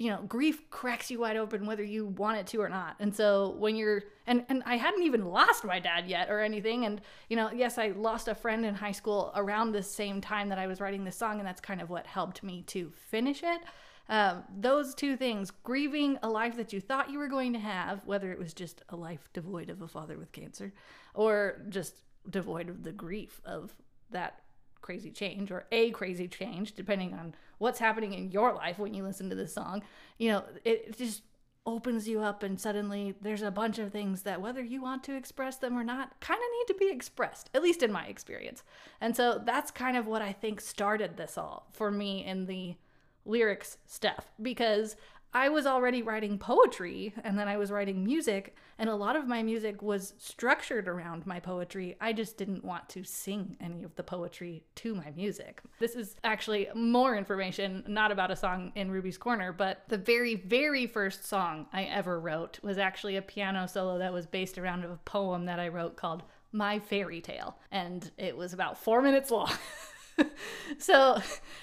you 0.00 0.08
know, 0.08 0.22
grief 0.26 0.70
cracks 0.70 1.10
you 1.10 1.20
wide 1.20 1.36
open 1.36 1.66
whether 1.66 1.84
you 1.84 2.06
want 2.06 2.38
it 2.38 2.46
to 2.46 2.62
or 2.62 2.70
not. 2.70 2.96
And 3.00 3.14
so 3.14 3.54
when 3.58 3.76
you're 3.76 4.04
and 4.26 4.46
and 4.48 4.62
I 4.64 4.78
hadn't 4.78 5.02
even 5.02 5.26
lost 5.26 5.62
my 5.62 5.78
dad 5.78 6.08
yet 6.08 6.30
or 6.30 6.40
anything 6.40 6.86
and 6.86 7.02
you 7.28 7.36
know, 7.36 7.50
yes, 7.52 7.76
I 7.76 7.88
lost 7.88 8.26
a 8.26 8.34
friend 8.34 8.64
in 8.64 8.74
high 8.74 8.92
school 8.92 9.30
around 9.36 9.72
the 9.72 9.82
same 9.82 10.22
time 10.22 10.48
that 10.48 10.58
I 10.58 10.66
was 10.66 10.80
writing 10.80 11.04
this 11.04 11.16
song 11.16 11.38
and 11.38 11.46
that's 11.46 11.60
kind 11.60 11.82
of 11.82 11.90
what 11.90 12.06
helped 12.06 12.42
me 12.42 12.62
to 12.68 12.90
finish 12.96 13.42
it. 13.42 13.60
Um, 14.08 14.42
those 14.58 14.94
two 14.94 15.18
things, 15.18 15.50
grieving 15.50 16.18
a 16.22 16.30
life 16.30 16.56
that 16.56 16.72
you 16.72 16.80
thought 16.80 17.10
you 17.10 17.18
were 17.18 17.28
going 17.28 17.52
to 17.52 17.58
have, 17.58 18.06
whether 18.06 18.32
it 18.32 18.38
was 18.38 18.54
just 18.54 18.82
a 18.88 18.96
life 18.96 19.28
devoid 19.34 19.68
of 19.68 19.82
a 19.82 19.86
father 19.86 20.16
with 20.16 20.32
cancer 20.32 20.72
or 21.12 21.60
just 21.68 21.94
devoid 22.30 22.70
of 22.70 22.84
the 22.84 22.92
grief 22.92 23.42
of 23.44 23.74
that 24.12 24.40
crazy 24.80 25.10
change 25.10 25.50
or 25.50 25.64
a 25.72 25.90
crazy 25.90 26.28
change, 26.28 26.74
depending 26.74 27.14
on 27.14 27.34
what's 27.58 27.78
happening 27.78 28.12
in 28.12 28.30
your 28.30 28.54
life 28.54 28.78
when 28.78 28.94
you 28.94 29.02
listen 29.02 29.28
to 29.30 29.36
this 29.36 29.54
song. 29.54 29.82
You 30.18 30.30
know, 30.30 30.44
it, 30.64 30.96
just 30.96 31.22
opens 31.66 32.08
you 32.08 32.20
up, 32.20 32.42
and 32.42 32.60
suddenly 32.60 33.14
there's 33.20 33.42
a 33.42 33.50
bunch 33.50 33.78
of 33.78 33.92
things 33.92 34.22
that, 34.22 34.40
whether 34.40 34.62
you 34.62 34.82
want 34.82 35.04
to 35.04 35.16
express 35.16 35.56
them 35.56 35.78
or 35.78 35.84
not, 35.84 36.18
kind 36.20 36.38
of 36.38 36.48
need 36.58 36.72
to 36.72 36.78
be 36.78 36.90
expressed, 36.90 37.50
at 37.54 37.62
least 37.62 37.82
in 37.82 37.92
my 37.92 38.06
experience. 38.06 38.62
And 39.00 39.14
so 39.14 39.40
that's 39.44 39.70
kind 39.70 39.96
of 39.96 40.06
what 40.06 40.22
I 40.22 40.32
think 40.32 40.60
started 40.60 41.16
this 41.16 41.36
all 41.36 41.66
for 41.72 41.90
me 41.90 42.24
in 42.24 42.46
the 42.46 42.76
lyrics 43.26 43.76
stuff 43.86 44.32
because 44.40 44.96
I 45.32 45.48
was 45.48 45.64
already 45.64 46.02
writing 46.02 46.38
poetry 46.38 47.14
and 47.22 47.38
then 47.38 47.46
I 47.46 47.56
was 47.56 47.70
writing 47.70 48.02
music, 48.02 48.56
and 48.78 48.90
a 48.90 48.94
lot 48.94 49.14
of 49.14 49.28
my 49.28 49.42
music 49.42 49.80
was 49.80 50.14
structured 50.18 50.88
around 50.88 51.26
my 51.26 51.38
poetry. 51.38 51.96
I 52.00 52.12
just 52.12 52.36
didn't 52.36 52.64
want 52.64 52.88
to 52.90 53.04
sing 53.04 53.56
any 53.60 53.84
of 53.84 53.94
the 53.94 54.02
poetry 54.02 54.64
to 54.76 54.94
my 54.94 55.12
music. 55.14 55.60
This 55.78 55.94
is 55.94 56.16
actually 56.24 56.68
more 56.74 57.14
information, 57.16 57.84
not 57.86 58.10
about 58.10 58.32
a 58.32 58.36
song 58.36 58.72
in 58.74 58.90
Ruby's 58.90 59.18
Corner, 59.18 59.52
but 59.52 59.84
the 59.88 59.98
very, 59.98 60.34
very 60.34 60.86
first 60.86 61.24
song 61.24 61.66
I 61.72 61.84
ever 61.84 62.18
wrote 62.18 62.58
was 62.62 62.78
actually 62.78 63.16
a 63.16 63.22
piano 63.22 63.68
solo 63.68 63.98
that 63.98 64.12
was 64.12 64.26
based 64.26 64.58
around 64.58 64.84
a 64.84 64.98
poem 65.04 65.44
that 65.44 65.60
I 65.60 65.68
wrote 65.68 65.96
called 65.96 66.24
My 66.50 66.80
Fairy 66.80 67.20
Tale, 67.20 67.56
and 67.70 68.10
it 68.18 68.36
was 68.36 68.52
about 68.52 68.78
four 68.78 69.00
minutes 69.00 69.30
long. 69.30 69.50
so, 70.78 71.20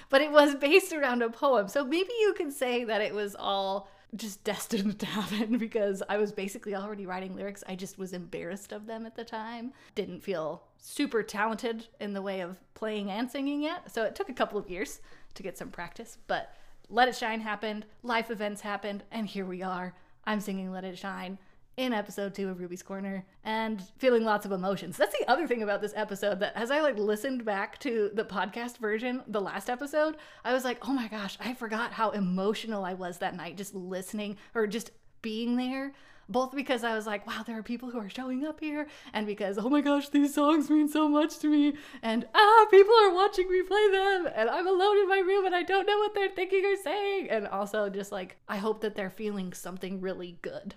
but 0.09 0.21
it 0.21 0.31
was 0.31 0.55
based 0.55 0.93
around 0.93 1.21
a 1.21 1.29
poem. 1.29 1.67
So 1.67 1.83
maybe 1.83 2.11
you 2.19 2.33
could 2.33 2.53
say 2.53 2.83
that 2.83 3.01
it 3.01 3.13
was 3.13 3.35
all 3.37 3.89
just 4.15 4.43
destined 4.43 4.99
to 4.99 5.05
happen 5.05 5.57
because 5.59 6.01
I 6.07 6.17
was 6.17 6.31
basically 6.31 6.75
already 6.75 7.05
writing 7.05 7.35
lyrics. 7.35 7.63
I 7.67 7.75
just 7.75 7.97
was 7.97 8.13
embarrassed 8.13 8.71
of 8.71 8.85
them 8.85 9.05
at 9.05 9.15
the 9.15 9.23
time. 9.23 9.73
Didn't 9.95 10.23
feel 10.23 10.63
super 10.79 11.23
talented 11.23 11.87
in 11.99 12.13
the 12.13 12.21
way 12.21 12.41
of 12.41 12.57
playing 12.73 13.11
and 13.11 13.29
singing 13.29 13.61
yet. 13.61 13.91
So 13.91 14.03
it 14.03 14.15
took 14.15 14.29
a 14.29 14.33
couple 14.33 14.59
of 14.59 14.69
years 14.69 15.01
to 15.35 15.43
get 15.43 15.57
some 15.57 15.69
practice, 15.69 16.17
but 16.27 16.53
Let 16.89 17.09
It 17.09 17.15
Shine 17.15 17.41
happened, 17.41 17.85
life 18.01 18.31
events 18.31 18.61
happened, 18.61 19.03
and 19.11 19.27
here 19.27 19.45
we 19.45 19.61
are. 19.61 19.93
I'm 20.25 20.39
singing 20.39 20.71
Let 20.71 20.83
It 20.83 20.97
Shine 20.97 21.37
in 21.77 21.93
episode 21.93 22.33
two 22.33 22.49
of 22.49 22.59
Ruby's 22.59 22.81
Corner 22.81 23.23
and 23.43 23.83
feeling 23.99 24.23
lots 24.23 24.47
of 24.47 24.51
emotions. 24.51 24.97
That's 24.97 25.17
the 25.17 25.29
other 25.29 25.47
thing 25.47 25.61
about 25.61 25.79
this 25.79 25.93
episode 25.95 26.39
that 26.39 26.53
as 26.55 26.71
I 26.71 26.81
like 26.81 26.97
listened 26.97 27.45
back 27.45 27.77
to 27.79 28.09
the 28.15 28.25
podcast 28.25 28.79
version, 28.79 29.21
the 29.27 29.39
last 29.39 29.69
episode, 29.69 30.17
I 30.43 30.53
was 30.53 30.63
like, 30.63 30.79
oh 30.87 30.91
my 30.91 31.07
gosh, 31.07 31.37
I 31.39 31.53
forgot 31.53 31.93
how 31.93 32.09
emotional 32.09 32.83
I 32.83 32.95
was 32.95 33.19
that 33.19 33.35
night 33.35 33.57
just 33.57 33.75
listening 33.75 34.37
or 34.55 34.65
just 34.65 34.89
being 35.21 35.55
there. 35.55 35.93
Both 36.29 36.53
because 36.53 36.83
I 36.83 36.93
was 36.93 37.07
like, 37.07 37.25
wow, 37.25 37.43
there 37.45 37.57
are 37.57 37.63
people 37.63 37.89
who 37.89 37.99
are 37.99 38.09
showing 38.09 38.45
up 38.45 38.59
here, 38.59 38.87
and 39.13 39.25
because, 39.25 39.57
oh 39.57 39.69
my 39.69 39.79
gosh, 39.79 40.09
these 40.09 40.33
songs 40.33 40.69
mean 40.69 40.89
so 40.89 41.07
much 41.07 41.39
to 41.39 41.47
me, 41.47 41.75
and 42.01 42.27
ah, 42.35 42.65
people 42.69 42.93
are 43.01 43.13
watching 43.13 43.49
me 43.49 43.61
play 43.61 43.89
them, 43.89 44.27
and 44.35 44.49
I'm 44.49 44.67
alone 44.67 44.97
in 44.97 45.07
my 45.07 45.19
room 45.19 45.45
and 45.45 45.55
I 45.55 45.63
don't 45.63 45.87
know 45.87 45.97
what 45.99 46.13
they're 46.13 46.27
thinking 46.27 46.65
or 46.65 46.75
saying. 46.75 47.29
And 47.29 47.47
also, 47.47 47.87
just 47.87 48.11
like, 48.11 48.35
I 48.49 48.57
hope 48.57 48.81
that 48.81 48.93
they're 48.93 49.09
feeling 49.09 49.53
something 49.53 50.01
really 50.01 50.37
good. 50.41 50.75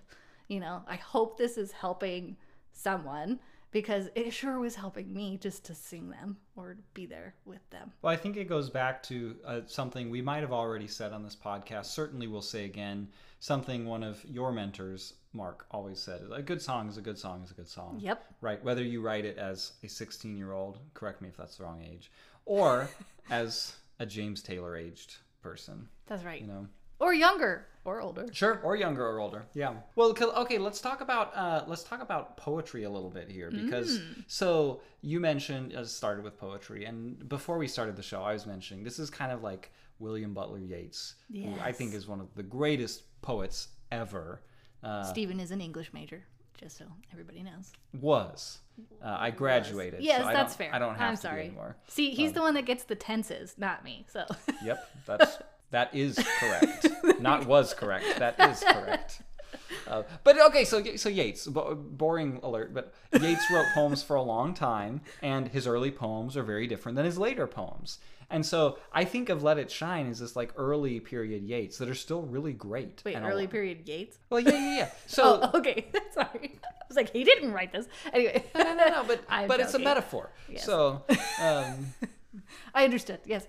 You 0.51 0.59
know, 0.59 0.83
I 0.89 0.97
hope 0.97 1.39
this 1.39 1.57
is 1.57 1.71
helping 1.71 2.37
someone 2.73 3.39
because 3.71 4.09
it 4.17 4.33
sure 4.33 4.59
was 4.59 4.75
helping 4.75 5.15
me 5.15 5.39
just 5.41 5.65
to 5.67 5.77
sing 5.77 6.11
them 6.11 6.39
or 6.57 6.77
be 6.93 7.07
there 7.07 7.37
with 7.45 7.69
them. 7.71 7.93
Well, 8.03 8.13
I 8.13 8.17
think 8.17 8.37
it 8.37 8.49
goes 8.49 8.69
back 8.69 9.01
to 9.05 9.37
uh, 9.47 9.61
something 9.67 10.11
we 10.11 10.21
might 10.21 10.41
have 10.41 10.53
already 10.53 10.89
said 10.89 11.13
on 11.13 11.23
this 11.23 11.37
podcast. 11.37 11.87
Certainly, 11.87 12.27
we'll 12.27 12.43
say 12.43 12.65
again 12.65 13.07
something 13.39 13.87
one 13.87 14.03
of 14.03 14.25
your 14.25 14.51
mentors, 14.51 15.15
Mark, 15.33 15.67
always 15.71 16.01
said: 16.01 16.23
"A 16.33 16.43
good 16.43 16.61
song 16.61 16.89
is 16.89 16.97
a 16.97 17.01
good 17.01 17.17
song 17.17 17.45
is 17.45 17.53
a 17.53 17.55
good 17.55 17.69
song." 17.69 18.01
Yep. 18.01 18.25
Right. 18.41 18.63
Whether 18.65 18.83
you 18.83 19.01
write 19.01 19.25
it 19.25 19.39
as 19.39 19.75
a 19.85 19.87
16-year-old, 19.87 20.81
correct 20.95 21.23
me 21.23 21.29
if 21.29 21.37
that's 21.37 21.59
the 21.59 21.63
wrong 21.63 21.81
age, 21.81 22.11
or 22.45 22.89
as 23.31 23.77
a 24.01 24.07
James 24.07 24.43
Taylor 24.43 24.77
aged 24.77 25.19
person. 25.43 25.89
That's 26.07 26.25
right. 26.25 26.41
You 26.41 26.49
know. 26.49 26.67
Or 27.01 27.13
younger 27.15 27.67
or 27.85 28.01
older. 28.01 28.27
Sure, 28.33 28.61
or 28.63 28.77
younger 28.77 29.07
or 29.07 29.19
older. 29.21 29.47
Yeah. 29.55 29.75
Well, 29.97 30.15
okay, 30.21 30.59
let's 30.59 30.81
talk 30.81 31.01
about 31.01 31.35
uh, 31.35 31.65
let's 31.67 31.83
talk 31.83 32.03
about 32.03 32.37
poetry 32.37 32.85
a 32.85 32.91
little 32.91 33.11
bit 33.11 33.31
here 33.31 33.51
because 33.51 34.01
so 34.27 34.81
you 35.01 35.19
mentioned 35.19 35.75
uh, 35.75 35.85
started 35.85 36.23
with 36.25 36.39
poetry, 36.39 36.85
and 36.85 37.29
before 37.29 37.59
we 37.59 37.67
started 37.67 37.97
the 37.97 38.03
show, 38.03 38.23
I 38.23 38.33
was 38.35 38.47
mentioning 38.47 38.85
this 38.85 38.99
is 38.99 39.09
kind 39.11 39.33
of 39.33 39.43
like 39.43 39.73
William 39.99 40.35
Butler 40.35 40.59
Yeats, 40.59 41.15
who 41.33 41.55
I 41.63 41.73
think 41.73 41.95
is 41.95 42.07
one 42.07 42.21
of 42.21 42.29
the 42.35 42.43
greatest 42.43 43.03
poets 43.23 43.69
ever. 43.91 44.43
Uh, 44.83 45.03
Stephen 45.05 45.41
is 45.41 45.51
an 45.51 45.61
English 45.61 45.93
major, 45.93 46.23
just 46.59 46.77
so 46.79 46.85
everybody 47.13 47.43
knows. 47.43 47.73
was 48.01 48.59
uh, 49.03 49.17
I 49.19 49.31
graduated? 49.31 50.03
Yes, 50.03 50.23
so 50.23 50.29
I 50.29 50.33
that's 50.35 50.55
don't- 50.57 50.67
fair. 50.67 50.75
I 50.75 50.79
don't 50.79 50.95
have 50.97 51.09
I'm 51.11 51.17
to 51.17 51.21
sorry. 51.23 51.43
be 51.43 51.47
anymore. 51.49 51.77
See, 51.89 52.11
he's 52.11 52.33
the 52.33 52.41
one 52.43 52.55
that 52.55 52.67
gets 52.67 52.85
the 52.85 52.95
tenses, 52.95 53.55
not 53.59 53.85
me. 53.85 54.07
So 54.11 54.25
Yep, 54.65 54.91
that's 55.07 55.39
That 55.71 55.95
is 55.95 56.19
correct. 56.41 56.89
Not 57.21 57.47
was 57.47 57.75
correct. 57.75 58.19
That 58.19 58.39
is 58.51 58.61
correct. 58.61 59.23
Uh, 59.87 60.03
but 60.25 60.41
okay, 60.41 60.65
so 60.65 60.83
so 60.97 61.09
Yeats, 61.09 61.47
bo- 61.47 61.75
boring 61.75 62.41
alert, 62.43 62.73
but 62.75 62.95
Yeats 63.21 63.45
wrote 63.51 63.67
poems 63.75 64.03
for 64.03 64.17
a 64.17 64.23
long 64.23 64.55
time, 64.55 65.01
and 65.23 65.49
his 65.49 65.67
early 65.67 65.91
poems 65.91 66.37
are 66.37 66.43
very 66.43 66.67
different 66.67 66.97
than 66.97 67.05
his 67.05 67.19
later 67.19 67.47
poems. 67.47 67.99
And 68.33 68.47
so 68.47 68.79
I 68.93 69.05
think 69.05 69.29
of 69.29 69.43
Let 69.43 69.59
It 69.59 69.71
Shine 69.71 70.09
as 70.09 70.21
this 70.21 70.37
like 70.37 70.53
early 70.57 71.01
period 71.01 71.43
Yeats 71.43 71.79
that 71.79 71.89
are 71.89 71.95
still 71.97 72.23
really 72.23 72.53
great. 72.53 73.03
Wait, 73.05 73.17
early 73.17 73.49
period 73.49 73.89
Yeats? 73.89 74.19
Well, 74.31 74.39
yeah, 74.41 74.53
yeah, 74.53 74.77
yeah. 74.77 74.91
So 75.09 75.41
Oh, 75.43 75.59
okay. 75.59 75.87
Sorry. 76.13 76.59
I 76.65 76.69
was 76.89 76.97
like, 76.97 77.11
he 77.11 77.25
didn't 77.25 77.53
write 77.53 77.73
this. 77.73 77.87
Anyway. 78.13 78.45
no, 78.55 78.75
no, 78.75 78.87
no, 78.89 79.05
but 79.05 79.23
I'm 79.29 79.49
but 79.49 79.59
it's 79.59 79.75
a 79.75 79.81
metaphor. 79.81 80.31
Yes. 80.49 80.65
So 80.65 81.03
um, 81.43 81.93
I 82.73 82.85
understood. 82.85 83.19
Yes. 83.25 83.47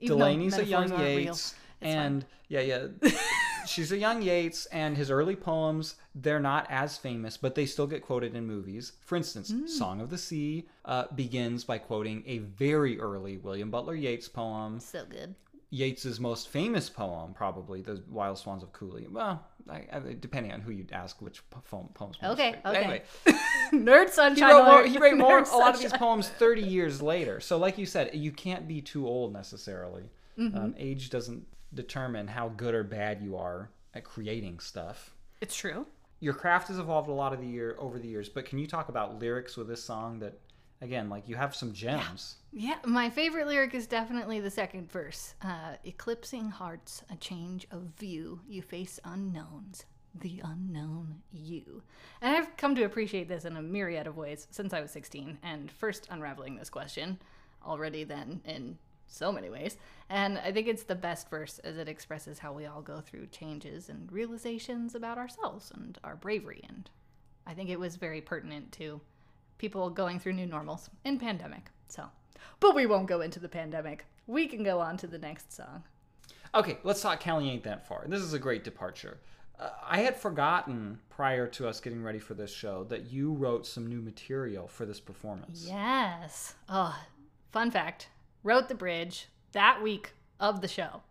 Even 0.00 0.18
Delaney's 0.18 0.58
a 0.58 0.64
young 0.64 0.90
aren't 0.90 1.04
real. 1.16 1.36
It's 1.80 1.94
fine. 1.94 2.04
and 2.06 2.24
yeah, 2.48 2.60
yeah, 2.60 2.86
she's 3.66 3.92
a 3.92 3.96
young 3.98 4.22
Yeats, 4.22 4.66
and 4.66 4.96
his 4.96 5.10
early 5.10 5.36
poems 5.36 5.96
they're 6.14 6.40
not 6.40 6.66
as 6.70 6.96
famous, 6.96 7.36
but 7.36 7.54
they 7.54 7.66
still 7.66 7.86
get 7.86 8.02
quoted 8.02 8.34
in 8.36 8.46
movies. 8.46 8.92
For 9.00 9.16
instance, 9.16 9.50
Hmm. 9.50 9.66
"Song 9.66 10.00
of 10.00 10.10
the 10.10 10.18
Sea" 10.18 10.68
uh, 10.84 11.04
begins 11.14 11.64
by 11.64 11.78
quoting 11.78 12.22
a 12.26 12.38
very 12.38 12.98
early 13.00 13.38
William 13.38 13.70
Butler 13.70 13.94
Yeats 13.94 14.28
poem. 14.28 14.80
So 14.80 15.04
good. 15.06 15.34
Yeats's 15.70 16.20
most 16.20 16.48
famous 16.50 16.88
poem, 16.88 17.34
probably 17.34 17.82
"The 17.82 18.02
Wild 18.08 18.38
Swans 18.38 18.62
of 18.62 18.72
Coole." 18.72 19.00
Well, 19.10 19.44
I, 19.68 19.86
I, 19.92 20.00
depending 20.20 20.52
on 20.52 20.60
who 20.60 20.70
you 20.70 20.86
ask, 20.92 21.20
which 21.20 21.42
po- 21.50 21.62
poem, 21.68 21.88
poems. 21.94 22.16
most 22.22 22.32
Okay, 22.34 22.54
okay. 22.64 22.76
Anyway, 22.78 23.02
Nerd 23.72 24.06
he 24.06 24.12
sunshine. 24.12 24.50
wrote 24.50 24.64
more, 24.66 24.84
he 24.86 24.98
wrote 24.98 25.16
more 25.18 25.38
a 25.40 25.56
lot 25.56 25.74
of 25.74 25.80
these 25.80 25.92
poems 25.92 26.28
30 26.28 26.62
years 26.62 27.02
later 27.02 27.40
so 27.40 27.56
like 27.56 27.76
you 27.78 27.86
said 27.86 28.14
you 28.14 28.30
can't 28.30 28.68
be 28.68 28.80
too 28.80 29.06
old 29.08 29.32
necessarily 29.32 30.10
Mm-hmm. 30.38 30.56
um, 30.58 30.74
age 30.76 31.10
doesn't 31.10 31.46
determine 31.74 32.26
how 32.28 32.48
good 32.48 32.74
or 32.74 32.84
bad 32.84 33.20
you 33.22 33.36
are 33.36 33.70
at 33.94 34.04
creating 34.04 34.58
stuff 34.60 35.14
It's 35.40 35.56
true. 35.56 35.86
your 36.20 36.34
craft 36.34 36.68
has 36.68 36.78
evolved 36.78 37.08
a 37.08 37.12
lot 37.12 37.32
of 37.32 37.40
the 37.40 37.46
year 37.46 37.76
over 37.78 37.98
the 37.98 38.08
years 38.08 38.28
but 38.28 38.46
can 38.46 38.58
you 38.58 38.66
talk 38.66 38.88
about 38.88 39.18
lyrics 39.18 39.56
with 39.56 39.68
this 39.68 39.82
song 39.82 40.18
that 40.20 40.38
again 40.80 41.08
like 41.08 41.28
you 41.28 41.36
have 41.36 41.54
some 41.54 41.72
gems 41.72 42.36
Yeah, 42.52 42.76
my 42.84 43.10
favorite 43.10 43.46
lyric 43.48 43.74
is 43.74 43.86
definitely 43.88 44.38
the 44.40 44.50
second 44.50 44.90
verse. 44.90 45.34
Uh, 45.42 45.74
Eclipsing 45.84 46.50
hearts, 46.50 47.02
a 47.10 47.16
change 47.16 47.66
of 47.72 47.82
view. 47.98 48.40
You 48.46 48.62
face 48.62 49.00
unknowns, 49.04 49.86
the 50.14 50.40
unknown 50.44 51.16
you. 51.32 51.82
And 52.22 52.36
I've 52.36 52.56
come 52.56 52.76
to 52.76 52.84
appreciate 52.84 53.28
this 53.28 53.44
in 53.44 53.56
a 53.56 53.62
myriad 53.62 54.06
of 54.06 54.16
ways 54.16 54.46
since 54.52 54.72
I 54.72 54.80
was 54.80 54.92
16 54.92 55.38
and 55.42 55.68
first 55.70 56.06
unraveling 56.10 56.54
this 56.56 56.70
question 56.70 57.18
already 57.66 58.04
then 58.04 58.40
in 58.44 58.78
so 59.06 59.30
many 59.32 59.50
ways. 59.50 59.76
And 60.10 60.38
I 60.38 60.52
think 60.52 60.66
it's 60.68 60.82
the 60.84 60.94
best 60.94 61.30
verse 61.30 61.58
as 61.60 61.76
it 61.78 61.88
expresses 61.88 62.38
how 62.38 62.52
we 62.52 62.66
all 62.66 62.82
go 62.82 63.00
through 63.00 63.26
changes 63.28 63.88
and 63.88 64.10
realizations 64.12 64.94
about 64.94 65.18
ourselves 65.18 65.70
and 65.74 65.98
our 66.04 66.16
bravery. 66.16 66.62
And 66.68 66.90
I 67.46 67.54
think 67.54 67.70
it 67.70 67.78
was 67.80 67.96
very 67.96 68.20
pertinent 68.20 68.72
to 68.72 69.00
people 69.58 69.88
going 69.90 70.18
through 70.18 70.32
new 70.34 70.46
normals 70.46 70.90
in 71.04 71.18
pandemic. 71.18 71.70
So, 71.88 72.04
but 72.60 72.74
we 72.74 72.86
won't 72.86 73.06
go 73.06 73.20
into 73.20 73.40
the 73.40 73.48
pandemic. 73.48 74.04
We 74.26 74.46
can 74.46 74.62
go 74.62 74.80
on 74.80 74.96
to 74.98 75.06
the 75.06 75.18
next 75.18 75.52
song. 75.52 75.84
okay 76.54 76.78
let's 76.84 77.02
talk 77.02 77.20
Cali 77.20 77.50
ain't 77.50 77.64
that 77.64 77.86
far 77.86 78.04
this 78.08 78.22
is 78.22 78.32
a 78.32 78.38
great 78.38 78.62
departure 78.64 79.18
uh, 79.58 79.70
i 79.86 79.98
had 80.00 80.16
forgotten 80.16 80.98
prior 81.10 81.46
to 81.48 81.66
us 81.68 81.80
getting 81.80 82.02
ready 82.02 82.18
for 82.18 82.34
this 82.34 82.52
show 82.52 82.84
that 82.84 83.10
you 83.12 83.32
wrote 83.32 83.66
some 83.66 83.86
new 83.86 84.00
material 84.00 84.66
for 84.68 84.86
this 84.86 85.00
performance 85.00 85.66
Yes. 85.68 86.54
Oh, 86.68 86.96
fun 87.52 87.70
fact. 87.70 88.08
Wrote 88.44 88.68
the 88.68 88.74
bridge 88.76 89.26
that 89.52 89.82
week 89.82 90.12
of 90.38 90.60
the 90.60 90.68
show. 90.68 91.02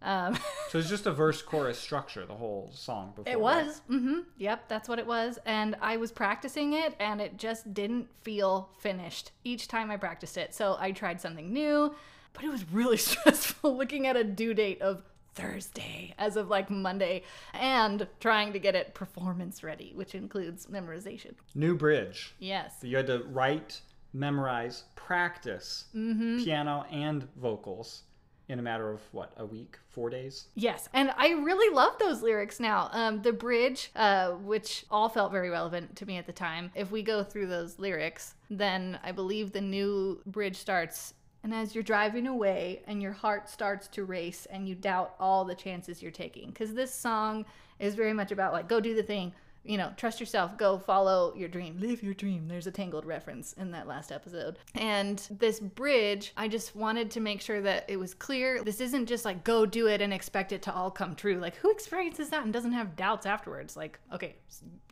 Um, 0.00 0.38
so 0.68 0.78
it's 0.78 0.88
just 0.88 1.06
a 1.06 1.12
verse 1.12 1.42
chorus 1.42 1.76
structure 1.78 2.24
the 2.24 2.34
whole 2.34 2.70
song 2.72 3.12
before 3.16 3.32
It 3.32 3.36
right? 3.36 3.66
was. 3.66 3.82
Mm-hmm. 3.90 4.20
Yep, 4.38 4.68
that's 4.68 4.88
what 4.88 4.98
it 5.00 5.06
was. 5.06 5.38
And 5.44 5.74
I 5.80 5.96
was 5.96 6.12
practicing 6.12 6.72
it, 6.72 6.94
and 7.00 7.20
it 7.20 7.36
just 7.36 7.74
didn't 7.74 8.08
feel 8.22 8.70
finished 8.78 9.32
each 9.44 9.66
time 9.68 9.90
I 9.90 9.96
practiced 9.96 10.36
it. 10.36 10.54
So 10.54 10.76
I 10.78 10.92
tried 10.92 11.20
something 11.20 11.52
new, 11.52 11.94
but 12.32 12.44
it 12.44 12.48
was 12.48 12.64
really 12.72 12.96
stressful 13.08 13.76
looking 13.76 14.06
at 14.06 14.16
a 14.16 14.22
due 14.24 14.54
date 14.54 14.80
of 14.82 15.02
Thursday 15.34 16.14
as 16.18 16.36
of 16.36 16.48
like 16.48 16.68
Monday 16.70 17.22
and 17.52 18.06
trying 18.20 18.52
to 18.52 18.58
get 18.60 18.74
it 18.76 18.94
performance 18.94 19.62
ready, 19.64 19.92
which 19.96 20.14
includes 20.14 20.66
memorization. 20.66 21.32
New 21.56 21.76
bridge. 21.76 22.34
Yes. 22.38 22.74
So 22.80 22.86
you 22.86 22.96
had 22.96 23.06
to 23.08 23.24
write, 23.24 23.80
memorize, 24.12 24.84
practice 24.94 25.86
Mm-hmm. 25.94 26.42
piano 26.44 26.84
and 26.90 27.26
vocals 27.36 28.02
in 28.48 28.58
a 28.58 28.62
matter 28.62 28.90
of 28.90 29.02
what, 29.12 29.32
a 29.36 29.44
week, 29.44 29.78
four 29.90 30.08
days? 30.08 30.46
Yes, 30.54 30.88
and 30.94 31.12
I 31.18 31.32
really 31.32 31.74
love 31.74 31.98
those 31.98 32.22
lyrics 32.22 32.58
now. 32.58 32.88
Um, 32.92 33.20
the 33.20 33.32
bridge, 33.32 33.90
uh, 33.94 34.30
which 34.30 34.86
all 34.90 35.10
felt 35.10 35.32
very 35.32 35.50
relevant 35.50 35.96
to 35.96 36.06
me 36.06 36.16
at 36.16 36.26
the 36.26 36.32
time. 36.32 36.70
If 36.74 36.90
we 36.90 37.02
go 37.02 37.22
through 37.22 37.48
those 37.48 37.78
lyrics, 37.78 38.36
then 38.48 38.98
I 39.02 39.12
believe 39.12 39.52
the 39.52 39.60
new 39.60 40.22
bridge 40.24 40.56
starts. 40.56 41.12
And 41.44 41.52
as 41.52 41.74
you're 41.74 41.84
driving 41.84 42.26
away 42.26 42.82
and 42.86 43.02
your 43.02 43.12
heart 43.12 43.50
starts 43.50 43.86
to 43.88 44.04
race 44.04 44.46
and 44.50 44.66
you 44.66 44.74
doubt 44.74 45.14
all 45.20 45.44
the 45.44 45.54
chances 45.54 46.02
you're 46.02 46.10
taking. 46.10 46.48
Because 46.48 46.72
this 46.72 46.92
song 46.94 47.44
is 47.78 47.94
very 47.94 48.14
much 48.14 48.32
about 48.32 48.54
like, 48.54 48.66
go 48.68 48.80
do 48.80 48.94
the 48.94 49.02
thing, 49.02 49.32
you 49.64 49.76
know, 49.76 49.92
trust 49.96 50.18
yourself, 50.20 50.56
go 50.56 50.78
follow 50.78 51.34
your 51.34 51.48
dream, 51.48 51.78
live 51.78 52.02
your 52.02 52.14
dream. 52.14 52.48
There's 52.48 52.66
a 52.66 52.70
Tangled 52.70 53.04
reference 53.04 53.52
in 53.54 53.72
that 53.72 53.86
last 53.86 54.10
episode. 54.10 54.58
And 54.74 55.18
this 55.30 55.60
bridge, 55.60 56.32
I 56.36 56.48
just 56.48 56.74
wanted 56.74 57.10
to 57.12 57.20
make 57.20 57.40
sure 57.40 57.60
that 57.60 57.84
it 57.88 57.98
was 57.98 58.14
clear. 58.14 58.62
This 58.62 58.80
isn't 58.80 59.06
just 59.06 59.24
like 59.24 59.44
go 59.44 59.66
do 59.66 59.86
it 59.88 60.00
and 60.00 60.12
expect 60.12 60.52
it 60.52 60.62
to 60.62 60.74
all 60.74 60.90
come 60.90 61.14
true. 61.14 61.38
Like, 61.38 61.56
who 61.56 61.70
experiences 61.70 62.30
that 62.30 62.44
and 62.44 62.52
doesn't 62.52 62.72
have 62.72 62.96
doubts 62.96 63.26
afterwards? 63.26 63.76
Like, 63.76 63.98
okay, 64.14 64.36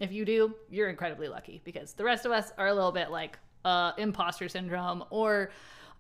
if 0.01 0.13
you 0.13 0.25
do, 0.25 0.55
you're 0.69 0.89
incredibly 0.91 1.29
lucky 1.29 1.63
because 1.65 1.95
the 1.95 2.05
rest 2.05 2.27
of 2.27 2.33
us 2.33 2.53
are 2.59 2.67
a 2.67 2.75
little 2.75 2.93
bit 2.93 3.11
like, 3.11 3.39
uh, 3.65 3.93
imposter 3.99 4.49
syndrome 4.49 5.05
or 5.11 5.51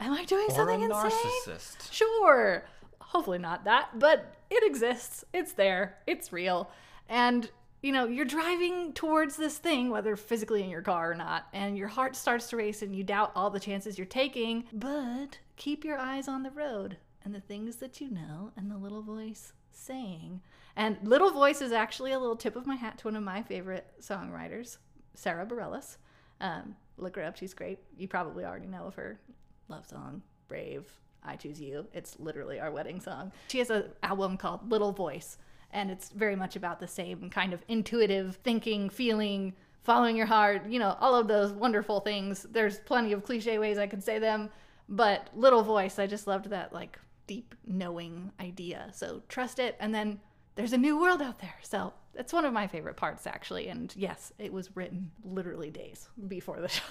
am 0.00 0.12
I 0.12 0.25
doing 0.25 0.46
Or 0.50 0.52
a 0.52 0.54
something 0.54 0.82
insane? 0.82 1.11
narcissist. 1.11 1.92
Sure. 1.92 2.64
Hopefully 3.00 3.38
not 3.38 3.64
that, 3.64 3.99
but 3.99 4.35
it 4.50 4.62
exists. 4.66 5.25
It's 5.32 5.52
there. 5.52 5.96
It's 6.06 6.32
real. 6.32 6.70
And 7.08 7.50
you 7.87 7.93
know, 7.93 8.09
you're 8.09 8.25
driving 8.25 8.93
towards 8.95 9.37
this 9.37 9.59
thing, 9.59 9.90
whether 9.90 10.16
physically 10.16 10.61
in 10.61 10.69
your 10.69 10.83
car 10.83 11.12
or 11.12 11.14
not, 11.14 11.47
and 11.52 11.78
your 11.78 11.87
heart 11.87 12.16
starts 12.16 12.49
to 12.49 12.57
race 12.57 12.83
and 12.83 12.97
you 12.97 13.05
doubt 13.05 13.31
all 13.37 13.49
the 13.49 13.61
chances 13.61 13.97
you're 13.97 14.05
taking, 14.09 14.64
but 14.73 15.38
keep 15.55 15.85
your 15.85 15.97
eyes 15.97 16.26
on 16.26 16.43
the 16.43 16.50
road 16.50 16.97
and 17.25 17.33
the 17.33 17.40
things 17.40 17.76
that 17.76 18.00
you 18.00 18.11
know 18.11 18.50
and 18.57 18.69
the 18.69 18.76
little 18.76 19.02
voice 19.02 19.52
saying. 19.71 20.40
And 20.75 20.97
little 21.05 21.31
voice 21.31 21.62
is 21.62 21.71
actually 21.71 22.11
a 22.11 22.19
little 22.19 22.35
tip 22.35 22.57
of 22.57 22.66
my 22.66 22.75
hat 22.75 22.99
to 22.99 23.07
one 23.07 23.14
of 23.14 23.23
my 23.23 23.40
favorite 23.45 23.87
songwriters, 24.00 24.78
Sara 25.14 25.47
Bareilles. 25.47 25.99
Um, 26.40 26.75
look 26.97 27.14
her 27.14 27.23
up; 27.23 27.37
she's 27.37 27.55
great. 27.55 27.78
You 27.97 28.09
probably 28.09 28.45
already 28.45 28.66
know 28.66 28.87
of 28.87 28.97
her. 28.97 29.21
Love 29.69 29.87
song, 29.87 30.23
Brave, 30.49 30.90
I 31.23 31.37
Choose 31.37 31.61
You. 31.61 31.87
It's 31.93 32.19
literally 32.19 32.59
our 32.59 32.73
wedding 32.73 33.00
song. 33.00 33.31
She 33.47 33.59
has 33.59 33.71
an 33.71 33.85
album 34.02 34.37
called 34.37 34.69
Little 34.73 34.93
Voice, 34.93 35.38
and 35.76 35.90
it's 35.90 36.09
very 36.09 36.35
much 36.35 36.56
about 36.56 36.80
the 36.80 36.88
same 36.88 37.28
kind 37.28 37.52
of 37.52 37.62
intuitive 37.68 38.37
thinking, 38.42 38.88
feeling, 38.88 39.52
following 39.85 40.16
your 40.16 40.26
heart, 40.26 40.66
you 40.66 40.78
know, 40.78 40.97
all 41.00 41.14
of 41.14 41.28
those 41.28 41.52
wonderful 41.52 42.00
things. 42.00 42.47
There's 42.50 42.78
plenty 42.80 43.12
of 43.12 43.23
cliche 43.23 43.59
ways 43.59 43.76
I 43.76 43.87
could 43.87 44.02
say 44.02 44.18
them, 44.18 44.49
but 44.88 45.28
Little 45.37 45.62
Voice, 45.62 45.99
I 45.99 46.06
just 46.06 46.26
loved 46.26 46.47
that 46.47 46.73
like 46.73 46.99
deep 47.26 47.54
knowing 47.66 48.33
idea. 48.40 48.88
So 48.95 49.23
trust 49.28 49.59
it, 49.59 49.76
and 49.78 49.95
then 49.95 50.18
there's 50.54 50.73
a 50.73 50.78
new 50.78 50.99
world 50.99 51.21
out 51.21 51.40
there. 51.40 51.56
So 51.62 51.92
that's 52.14 52.33
one 52.33 52.47
of 52.47 52.54
my 52.54 52.66
favorite 52.66 52.97
parts, 52.97 53.26
actually. 53.26 53.68
And 53.68 53.92
yes, 53.95 54.33
it 54.38 54.54
was 54.54 54.75
written 54.75 55.11
literally 55.25 55.71
days 55.71 56.09
before 56.26 56.59
the 56.61 56.68
show. 56.68 56.83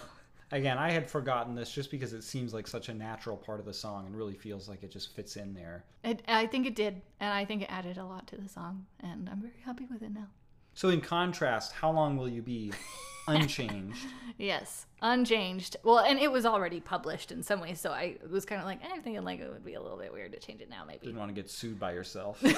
Again, 0.51 0.77
I 0.77 0.91
had 0.91 1.09
forgotten 1.09 1.55
this 1.55 1.71
just 1.71 1.89
because 1.89 2.13
it 2.13 2.23
seems 2.23 2.53
like 2.53 2.67
such 2.67 2.89
a 2.89 2.93
natural 2.93 3.35
part 3.35 3.59
of 3.59 3.65
the 3.65 3.73
song 3.73 4.05
and 4.05 4.15
really 4.15 4.35
feels 4.35 4.69
like 4.69 4.83
it 4.83 4.91
just 4.91 5.15
fits 5.15 5.37
in 5.37 5.53
there. 5.53 5.83
It, 6.03 6.21
I 6.27 6.45
think 6.45 6.67
it 6.67 6.75
did, 6.75 7.01
and 7.19 7.33
I 7.33 7.45
think 7.45 7.63
it 7.63 7.71
added 7.71 7.97
a 7.97 8.05
lot 8.05 8.27
to 8.27 8.37
the 8.37 8.47
song, 8.47 8.85
and 8.99 9.27
I'm 9.27 9.41
very 9.41 9.59
happy 9.65 9.87
with 9.91 10.03
it 10.03 10.13
now. 10.13 10.27
So, 10.75 10.89
in 10.89 11.01
contrast, 11.01 11.71
how 11.71 11.91
long 11.91 12.17
will 12.17 12.29
you 12.29 12.41
be 12.41 12.71
unchanged? 13.27 13.99
Yes, 14.37 14.85
unchanged. 15.01 15.77
Well, 15.83 15.99
and 15.99 16.19
it 16.19 16.29
was 16.29 16.45
already 16.45 16.81
published 16.81 17.31
in 17.31 17.41
some 17.41 17.61
ways, 17.61 17.79
so 17.79 17.91
I 17.91 18.17
was 18.29 18.43
kind 18.43 18.59
of 18.59 18.67
like, 18.67 18.83
eh, 18.83 18.89
I'm 18.93 19.01
thinking 19.01 19.23
like 19.23 19.39
it 19.39 19.49
would 19.49 19.63
be 19.63 19.75
a 19.75 19.81
little 19.81 19.97
bit 19.97 20.11
weird 20.11 20.33
to 20.33 20.39
change 20.39 20.59
it 20.59 20.69
now, 20.69 20.83
maybe. 20.85 21.05
Didn't 21.05 21.17
want 21.19 21.29
to 21.33 21.41
get 21.41 21.49
sued 21.49 21.79
by 21.79 21.93
yourself. 21.93 22.43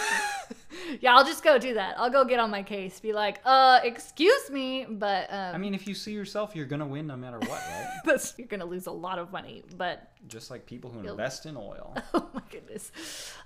Yeah, 1.01 1.15
I'll 1.15 1.25
just 1.25 1.43
go 1.43 1.57
do 1.57 1.73
that. 1.73 1.99
I'll 1.99 2.09
go 2.09 2.23
get 2.23 2.39
on 2.39 2.49
my 2.49 2.63
case, 2.63 2.99
be 3.01 3.11
like, 3.11 3.41
uh, 3.45 3.81
excuse 3.83 4.49
me, 4.49 4.85
but 4.89 5.27
um, 5.31 5.53
I 5.53 5.57
mean, 5.57 5.73
if 5.75 5.85
you 5.85 5.93
sue 5.93 6.11
yourself, 6.11 6.55
you're 6.55 6.65
going 6.65 6.79
to 6.79 6.85
win 6.85 7.07
no 7.07 7.17
matter 7.17 7.39
what, 7.39 7.49
right? 7.49 7.87
that's, 8.05 8.33
you're 8.37 8.47
gonna 8.47 8.63
lose 8.65 8.85
a 8.87 8.91
lot 8.91 9.19
of 9.19 9.31
money. 9.33 9.63
But 9.75 10.09
Just 10.29 10.49
like 10.49 10.65
people 10.65 10.89
who 10.89 11.05
invest 11.05 11.45
in 11.45 11.57
oil. 11.57 11.93
oh 12.13 12.29
my 12.33 12.41
goodness, 12.49 12.91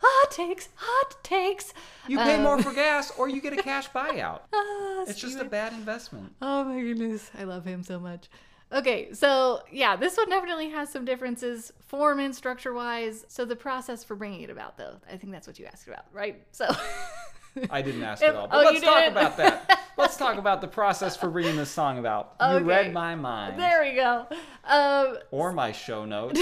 hot 0.01 0.31
takes, 0.31 0.69
hot 0.75 1.23
takes. 1.23 1.73
You 2.07 2.17
pay 2.19 2.35
Um, 2.35 2.43
more 2.43 2.61
for 2.61 2.73
gas 2.73 3.11
or 3.17 3.27
you 3.27 3.41
get 3.41 3.53
a 3.53 3.61
cash 3.63 3.89
buyout. 3.89 4.41
Ah, 4.53 5.03
It's 5.07 5.19
just 5.19 5.39
a 5.39 5.45
bad 5.45 5.73
investment. 5.73 6.33
Oh 6.43 6.63
my 6.63 6.79
goodness, 6.81 7.10
I 7.37 7.43
love 7.43 7.65
him 7.65 7.83
so 7.83 7.99
much. 7.99 8.29
Okay, 8.73 9.13
so 9.13 9.63
yeah, 9.71 9.95
this 9.97 10.15
one 10.15 10.29
definitely 10.29 10.69
has 10.69 10.89
some 10.89 11.03
differences, 11.03 11.73
form 11.87 12.19
and 12.19 12.33
structure 12.33 12.73
wise. 12.73 13.25
So 13.27 13.43
the 13.43 13.55
process 13.55 14.03
for 14.03 14.15
bringing 14.15 14.41
it 14.41 14.49
about, 14.49 14.77
though, 14.77 14.95
I 15.11 15.17
think 15.17 15.33
that's 15.33 15.47
what 15.47 15.59
you 15.59 15.65
asked 15.65 15.87
about, 15.87 16.05
right? 16.13 16.41
So. 16.51 16.67
I 17.69 17.81
didn't 17.81 18.03
ask 18.03 18.23
at 18.23 18.33
all. 18.33 18.47
But 18.47 18.65
oh, 18.65 18.71
let's 18.71 18.81
talk 18.81 19.11
about 19.11 19.37
that. 19.37 19.77
Let's 19.97 20.15
talk 20.15 20.37
about 20.37 20.61
the 20.61 20.67
process 20.67 21.17
for 21.17 21.29
bringing 21.29 21.57
this 21.57 21.69
song 21.69 21.99
about. 21.99 22.35
You 22.39 22.59
read 22.59 22.93
my 22.93 23.13
mind. 23.13 23.59
There 23.59 23.83
we 23.83 23.93
go. 23.93 24.25
Um, 24.63 25.17
Or 25.31 25.51
my 25.51 25.73
show 25.73 26.05
notes. 26.05 26.39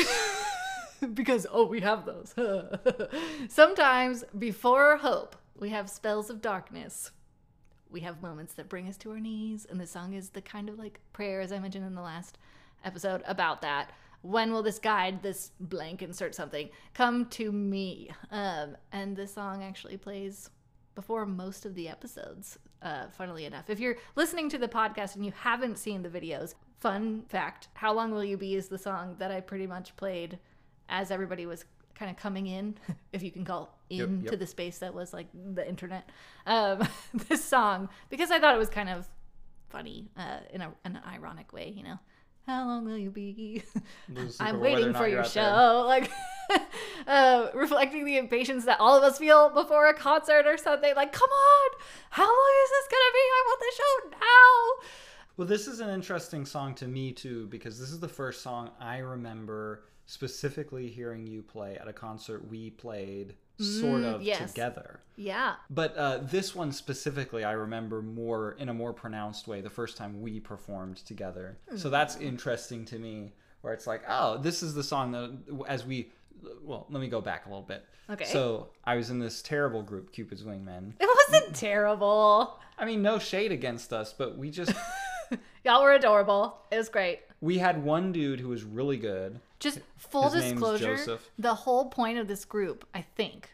because 1.14 1.48
oh 1.52 1.66
we 1.66 1.80
have 1.80 2.06
those 2.06 2.34
sometimes 3.48 4.24
before 4.38 4.98
hope 4.98 5.36
we 5.58 5.70
have 5.70 5.90
spells 5.90 6.30
of 6.30 6.42
darkness 6.42 7.12
we 7.90 8.02
have 8.02 8.22
moments 8.22 8.54
that 8.54 8.70
bring 8.70 8.88
us 8.88 8.98
to 8.98 9.12
our 9.12 9.20
knees 9.20 9.66
and 9.70 9.80
the 9.80 9.88
song 9.88 10.14
is 10.14 10.30
the 10.30 10.42
kind 10.42 10.70
of 10.70 10.78
like 10.78 11.00
prayer 11.14 11.42
as 11.42 11.52
i 11.52 11.60
mentioned 11.60 11.86
in 11.86 11.96
the 11.96 12.02
last 12.02 12.38
episode 12.84 13.24
about 13.26 13.62
that. 13.62 13.92
When 14.22 14.52
will 14.52 14.64
this 14.64 14.80
guide 14.80 15.24
this 15.24 15.52
blank 15.60 16.02
insert 16.02 16.36
something 16.36 16.70
come 16.94 17.26
to 17.28 17.52
me? 17.52 18.12
Um, 18.32 18.76
and 18.92 19.16
this 19.16 19.34
song 19.34 19.64
actually 19.64 19.98
plays 19.98 20.50
before 20.96 21.26
most 21.26 21.66
of 21.66 21.76
the 21.76 21.88
episodes 21.88 22.60
uh, 22.82 23.08
funnily 23.12 23.46
enough. 23.46 23.70
If 23.70 23.80
you're 23.80 23.96
listening 24.16 24.50
to 24.50 24.58
the 24.58 24.68
podcast 24.68 25.16
and 25.16 25.26
you 25.26 25.32
haven't 25.36 25.78
seen 25.78 26.04
the 26.04 26.10
videos 26.10 26.56
fun 26.80 27.24
fact 27.28 27.68
how 27.74 27.92
long 27.92 28.10
will 28.10 28.24
you 28.24 28.38
be 28.38 28.56
is 28.56 28.70
the 28.70 28.78
song 28.78 29.14
that 29.20 29.32
i 29.32 29.42
pretty 29.42 29.68
much 29.68 29.94
played 29.98 30.40
as 30.88 31.12
everybody 31.12 31.46
was 31.46 31.66
kind 32.00 32.10
of 32.10 32.18
coming 32.18 32.48
in, 32.48 32.76
if 33.14 33.22
you 33.22 33.32
can 33.32 33.44
call 33.44 33.78
into 33.90 34.32
yep. 34.32 34.40
the 34.40 34.48
space 34.48 34.80
that 34.80 34.94
was 34.94 35.14
like 35.14 35.28
the 35.34 35.68
internet, 35.68 36.10
um, 36.46 36.88
this 37.28 37.44
song 37.44 37.90
because 38.10 38.32
I 38.32 38.40
thought 38.40 38.56
it 38.56 38.60
was 38.60 38.70
kind 38.70 38.90
of 38.90 39.08
funny 39.70 40.10
uh, 40.18 40.40
in, 40.52 40.62
a, 40.62 40.72
in 40.86 40.96
an 40.96 41.02
ironic 41.08 41.54
way, 41.54 41.74
you 41.76 41.84
know. 41.84 42.00
How 42.46 42.66
long 42.66 42.86
will 42.86 42.98
you 42.98 43.12
be? 43.12 43.62
I'm 44.40 44.60
waiting 44.60 44.94
for 44.94 45.08
your 45.08 45.24
show. 45.24 45.86
Like, 45.90 46.10
uh, 47.06 47.50
reflecting 47.54 48.06
the 48.06 48.18
impatience 48.18 48.66
that 48.66 48.80
all 48.80 48.98
of 48.98 49.04
us 49.04 49.20
feel 49.20 49.50
before 49.50 49.88
a 49.88 49.94
concert 49.94 50.48
or 50.48 50.58
something. 50.58 50.96
Like, 50.96 51.12
come 51.12 51.30
on, 51.30 51.80
how 52.10 52.26
long 52.26 52.54
is 52.64 52.70
this 52.72 52.88
gonna 52.90 53.14
be? 53.14 53.20
I 53.20 53.44
want 53.46 53.60
the 53.60 53.76
show 53.76 54.10
now. 54.20 54.88
Well, 55.38 55.48
this 55.48 55.68
is 55.68 55.80
an 55.80 55.90
interesting 55.90 56.44
song 56.46 56.74
to 56.76 56.88
me 56.88 57.12
too 57.12 57.48
because 57.48 57.80
this 57.80 57.92
is 57.92 58.00
the 58.00 58.08
first 58.08 58.42
song 58.42 58.72
I 58.80 58.98
remember 58.98 59.84
specifically 60.08 60.90
hearing 60.90 61.28
you 61.28 61.44
play 61.44 61.78
at 61.78 61.88
a 61.88 61.94
concert 61.94 62.50
we 62.50 62.72
played 62.72 63.36
sort 63.60 64.02
Mm, 64.02 64.16
of 64.16 64.22
yes. 64.22 64.52
together. 64.52 65.00
Yeah. 65.16 65.56
But 65.70 65.96
uh, 65.98 66.20
this 66.24 66.56
one 66.56 66.72
specifically, 66.72 67.44
I 67.44 67.52
remember 67.52 68.02
more 68.02 68.54
in 68.54 68.70
a 68.70 68.74
more 68.74 68.94
pronounced 68.94 69.48
way 69.48 69.60
the 69.62 69.70
first 69.70 69.98
time 69.98 70.22
we 70.22 70.40
performed 70.40 70.98
together. 70.98 71.58
So 71.76 71.90
that's 71.90 72.16
interesting 72.18 72.86
to 72.86 72.98
me, 73.00 73.34
where 73.62 73.74
it's 73.74 73.86
like, 73.86 74.04
oh, 74.08 74.38
this 74.38 74.64
is 74.64 74.74
the 74.74 74.84
song 74.84 75.12
that 75.12 75.38
as 75.68 75.86
we. 75.86 76.12
Well, 76.64 76.88
let 76.90 77.02
me 77.02 77.10
go 77.10 77.20
back 77.20 77.46
a 77.48 77.50
little 77.50 77.64
bit. 77.64 77.84
Okay. 78.10 78.24
So 78.24 78.70
I 78.86 78.96
was 78.96 79.10
in 79.10 79.20
this 79.20 79.42
terrible 79.42 79.84
group, 79.84 80.14
Cupid's 80.14 80.44
Wingmen. 80.44 80.94
It 81.02 81.10
wasn't 81.34 81.54
terrible. 81.54 82.58
I 82.78 82.86
mean, 82.86 83.02
no 83.02 83.20
shade 83.20 83.52
against 83.52 83.92
us, 83.92 84.14
but 84.18 84.38
we 84.38 84.50
just 84.50 84.72
Y'all 85.66 85.84
were 85.84 85.92
adorable. 85.94 86.58
It 86.72 86.78
was 86.78 86.88
great. 86.88 87.20
we 87.42 87.58
had 87.58 87.84
one 87.84 88.14
dude 88.14 88.40
who 88.40 88.48
was 88.48 88.64
really 88.64 88.96
good. 88.98 89.40
Just 89.60 89.80
full 89.98 90.30
His 90.30 90.44
disclosure, 90.44 91.20
the 91.38 91.54
whole 91.54 91.86
point 91.90 92.18
of 92.18 92.28
this 92.28 92.46
group, 92.46 92.88
I 92.94 93.02
think, 93.02 93.50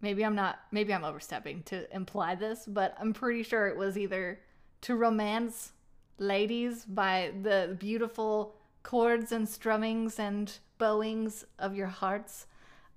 maybe 0.00 0.24
I'm 0.24 0.34
not, 0.34 0.58
maybe 0.70 0.92
I'm 0.92 1.04
overstepping 1.04 1.62
to 1.64 1.94
imply 1.94 2.34
this, 2.34 2.64
but 2.66 2.94
I'm 3.00 3.12
pretty 3.14 3.42
sure 3.42 3.66
it 3.66 3.76
was 3.76 3.96
either 3.96 4.40
to 4.82 4.94
romance 4.94 5.72
ladies 6.18 6.84
by 6.84 7.32
the 7.42 7.76
beautiful 7.78 8.54
chords 8.82 9.32
and 9.32 9.46
strummings 9.46 10.18
and 10.18 10.52
bowings 10.78 11.44
of 11.58 11.74
your 11.74 11.86
hearts, 11.86 12.46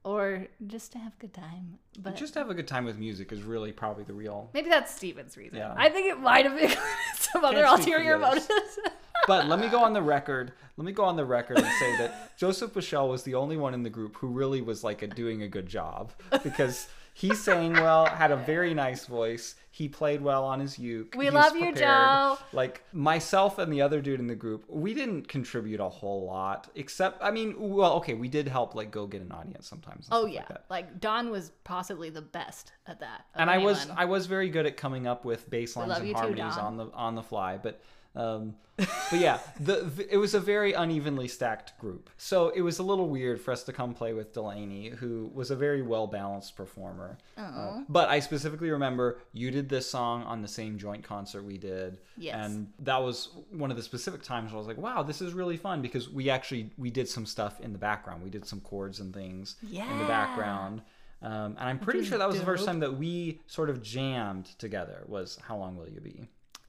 or 0.03 0.48
just 0.67 0.91
to 0.93 0.98
have 0.98 1.13
a 1.13 1.22
good 1.22 1.34
time. 1.34 1.77
But 2.00 2.15
Just 2.15 2.34
to 2.34 2.39
have 2.39 2.50
a 2.50 2.53
good 2.53 2.67
time 2.67 2.86
with 2.86 2.98
music 2.98 3.31
is 3.31 3.43
really 3.43 3.72
probably 3.72 4.03
the 4.03 4.13
real. 4.13 4.50
maybe 4.53 4.70
that's 4.70 4.94
Stephen's 4.94 5.37
reason. 5.37 5.57
Yeah. 5.57 5.74
I 5.77 5.90
think 5.90 6.07
it 6.11 6.20
might 6.20 6.46
have 6.46 6.59
been 6.59 6.75
some 7.16 7.44
other 7.46 7.64
Can't 7.64 7.77
for 7.77 7.79
ulterior 7.81 8.18
motives. 8.18 8.50
But 9.27 9.48
let 9.48 9.60
me 9.60 9.68
go 9.70 9.84
on 9.84 9.94
the 9.94 10.01
record. 10.01 10.53
Let 10.77 10.86
me 10.86 10.92
go 10.92 11.03
on 11.03 11.16
the 11.16 11.25
record 11.25 11.57
and 11.57 11.68
say 11.79 11.98
that 11.98 12.38
Joseph 12.38 12.75
Michelle 12.75 13.10
was 13.10 13.24
the 13.24 13.36
only 13.36 13.57
one 13.57 13.74
in 13.74 13.84
the 13.84 13.90
group 13.90 14.16
who 14.18 14.27
really 14.27 14.62
was 14.62 14.84
like 14.84 15.01
a, 15.01 15.07
doing 15.07 15.44
a 15.44 15.48
good 15.48 15.68
job 15.68 16.12
because 16.44 16.88
he 17.14 17.36
sang 17.36 17.74
well, 17.74 18.05
had 18.05 18.31
a 18.31 18.38
very 18.38 18.74
nice 18.74 19.05
voice. 19.05 19.55
He 19.70 19.88
played 19.88 20.22
well 20.22 20.44
on 20.44 20.60
his 20.60 20.79
uke. 20.79 21.14
We 21.16 21.29
love 21.29 21.55
you. 21.55 21.74
Joe. 21.74 22.38
Like 22.51 22.84
myself 22.94 23.57
and 23.57 23.72
the 23.72 23.81
other 23.81 24.01
dude 24.01 24.20
in 24.20 24.27
the 24.27 24.36
group, 24.36 24.66
we 24.68 24.94
didn't 24.94 25.27
contribute 25.27 25.79
a 25.79 25.90
whole 25.90 26.25
lot. 26.25 26.70
Except, 26.75 27.22
I 27.24 27.31
mean, 27.31 27.55
well, 27.57 27.94
okay, 27.96 28.14
we 28.14 28.27
did 28.27 28.48
help 28.48 28.75
like 28.75 28.92
go 28.92 29.07
get 29.07 29.22
an 29.22 29.31
audience 29.31 29.68
sometimes. 29.68 30.07
Oh 30.12 30.25
yeah, 30.25 30.46
like 30.50 30.70
like 30.70 31.00
Don 31.00 31.31
was 31.31 31.51
possibly 31.64 32.10
the 32.10 32.22
best 32.22 32.72
at 32.88 33.00
that. 33.01 33.25
and 33.36 33.50
I 33.50 33.57
was. 33.57 33.88
I 33.96 34.05
was 34.05 34.25
very 34.25 34.50
good 34.50 34.66
at 34.66 34.77
coming 34.77 35.05
up 35.05 35.25
with 35.25 35.50
bass 35.50 35.75
lines 35.75 35.92
and 35.98 36.07
you 36.07 36.14
too, 36.14 36.20
harmonies 36.20 36.57
on 36.57 36.77
the 36.77 36.88
on 36.94 37.16
the 37.16 37.24
fly, 37.24 37.57
but 37.57 37.81
um, 38.15 38.55
but 38.77 39.19
yeah, 39.19 39.39
the, 39.59 39.83
the 39.95 40.13
it 40.13 40.17
was 40.17 40.33
a 40.33 40.39
very 40.39 40.74
unevenly 40.74 41.27
stacked 41.27 41.77
group, 41.79 42.09
so 42.17 42.50
it 42.50 42.61
was 42.61 42.79
a 42.79 42.83
little 42.83 43.07
weird 43.07 43.39
for 43.39 43.51
us 43.51 43.63
to 43.63 43.74
come 43.74 43.93
play 43.93 44.13
with 44.13 44.33
Delaney, 44.33 44.89
who 44.89 45.29
was 45.33 45.51
a 45.51 45.55
very 45.55 45.81
well 45.81 46.07
balanced 46.07 46.55
performer. 46.57 47.17
Uh, 47.37 47.81
but 47.87 48.09
I 48.09 48.19
specifically 48.19 48.69
remember 48.71 49.19
you 49.33 49.51
did 49.51 49.69
this 49.69 49.89
song 49.89 50.24
on 50.24 50.41
the 50.41 50.47
same 50.47 50.77
joint 50.77 51.03
concert 51.03 51.43
we 51.43 51.57
did, 51.57 52.00
Yes. 52.17 52.35
and 52.35 52.67
that 52.79 53.01
was 53.01 53.29
one 53.51 53.71
of 53.71 53.77
the 53.77 53.83
specific 53.83 54.24
times 54.24 54.51
where 54.51 54.55
I 54.57 54.59
was 54.59 54.67
like, 54.67 54.77
wow, 54.77 55.03
this 55.03 55.21
is 55.21 55.33
really 55.33 55.57
fun 55.57 55.81
because 55.81 56.09
we 56.09 56.29
actually 56.29 56.71
we 56.77 56.89
did 56.89 57.07
some 57.07 57.25
stuff 57.25 57.61
in 57.61 57.71
the 57.71 57.79
background, 57.79 58.24
we 58.24 58.29
did 58.29 58.45
some 58.45 58.61
chords 58.61 59.00
and 59.00 59.13
things 59.13 59.55
in 59.61 60.00
the 60.00 60.05
background. 60.05 60.81
Um, 61.21 61.55
and 61.59 61.69
I'm 61.69 61.77
pretty 61.79 62.03
sure 62.03 62.17
that 62.17 62.27
was 62.27 62.39
the 62.39 62.45
first 62.45 62.65
time 62.65 62.79
that 62.79 62.97
we 62.97 63.41
sort 63.45 63.69
of 63.69 63.83
jammed 63.83 64.45
together. 64.57 65.03
Was 65.07 65.37
how 65.47 65.55
long 65.55 65.77
will 65.77 65.87
you 65.87 66.01
be? 66.01 66.27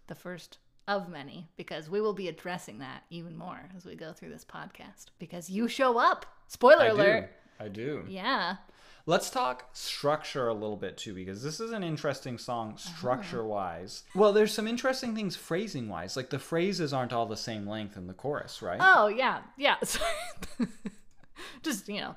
the 0.09 0.14
first 0.16 0.59
of 0.88 1.09
many 1.09 1.49
because 1.57 1.88
we 1.88 2.01
will 2.01 2.12
be 2.12 2.29
addressing 2.29 2.79
that 2.79 3.05
even 3.11 3.37
more 3.37 3.71
as 3.77 3.85
we 3.85 3.95
go 3.95 4.12
through 4.12 4.31
this 4.31 4.45
podcast 4.45 5.07
because 5.18 5.49
you 5.49 5.68
show 5.68 5.99
up. 5.99 6.27
Spoiler 6.49 6.85
I 6.85 6.88
alert. 6.88 7.31
do. 7.59 7.64
I 7.64 7.68
do. 7.68 8.05
Yeah. 8.09 8.57
Let's 9.05 9.31
talk 9.31 9.68
structure 9.73 10.47
a 10.47 10.55
little 10.55 10.77
bit 10.77 10.97
too, 10.97 11.12
because 11.12 11.42
this 11.42 11.59
is 11.59 11.73
an 11.73 11.83
interesting 11.83 12.38
song 12.38 12.75
oh. 12.75 12.79
structure 12.79 13.45
wise. 13.45 14.05
Well, 14.14 14.33
there's 14.33 14.55
some 14.55 14.68
interesting 14.68 15.14
things 15.14 15.35
phrasing 15.35 15.88
wise. 15.88 16.16
Like 16.16 16.31
the 16.31 16.38
phrases 16.38 16.92
aren't 16.92 17.12
all 17.12 17.27
the 17.27 17.37
same 17.37 17.66
length 17.66 17.97
in 17.97 18.07
the 18.07 18.14
chorus, 18.14 18.62
right? 18.62 18.79
Oh 18.81 19.09
yeah. 19.09 19.40
Yeah. 19.57 19.77
Just 21.62 21.88
you 21.88 22.01
know, 22.01 22.14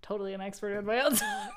totally 0.00 0.32
an 0.32 0.40
expert 0.40 0.78
in 0.78 0.86
my 0.86 1.00
own 1.00 1.14
song. 1.16 1.50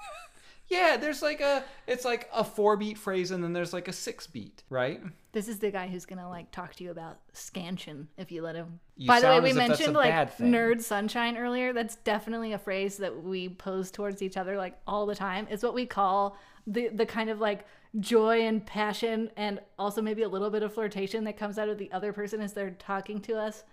Yeah, 0.67 0.97
there's 0.97 1.21
like 1.21 1.39
a 1.39 1.63
it's 1.87 2.03
like 2.03 2.29
a 2.33 2.43
four 2.43 2.75
beat 2.75 2.97
phrase 2.97 3.31
and 3.31 3.41
then 3.41 3.53
there's 3.53 3.71
like 3.71 3.87
a 3.87 3.93
six 3.93 4.27
beat, 4.27 4.63
right? 4.69 5.01
This 5.37 5.47
is 5.47 5.59
the 5.59 5.69
guy 5.69 5.87
who's 5.87 6.07
gonna 6.07 6.27
like 6.27 6.49
talk 6.49 6.73
to 6.77 6.83
you 6.83 6.89
about 6.89 7.19
scansion 7.31 8.07
if 8.17 8.31
you 8.31 8.41
let 8.41 8.55
him. 8.55 8.79
You 8.95 9.05
By 9.05 9.19
the 9.19 9.27
way, 9.27 9.39
we 9.39 9.51
as 9.51 9.55
if 9.55 9.67
that's 9.67 9.79
a 9.81 9.91
mentioned 9.91 9.95
like 9.95 10.37
nerd 10.39 10.81
sunshine 10.81 11.37
earlier. 11.37 11.73
That's 11.73 11.97
definitely 11.97 12.53
a 12.53 12.57
phrase 12.57 12.97
that 12.97 13.23
we 13.23 13.49
pose 13.49 13.91
towards 13.91 14.23
each 14.23 14.35
other 14.35 14.57
like 14.57 14.79
all 14.87 15.05
the 15.05 15.13
time. 15.13 15.45
It's 15.51 15.61
what 15.61 15.75
we 15.75 15.85
call 15.85 16.35
the 16.65 16.87
the 16.87 17.05
kind 17.05 17.29
of 17.29 17.39
like 17.39 17.67
joy 17.99 18.47
and 18.47 18.65
passion 18.65 19.29
and 19.37 19.59
also 19.77 20.01
maybe 20.01 20.23
a 20.23 20.27
little 20.27 20.49
bit 20.49 20.63
of 20.63 20.73
flirtation 20.73 21.23
that 21.25 21.37
comes 21.37 21.59
out 21.59 21.69
of 21.69 21.77
the 21.77 21.91
other 21.91 22.11
person 22.11 22.41
as 22.41 22.53
they're 22.53 22.71
talking 22.71 23.21
to 23.21 23.37
us 23.37 23.63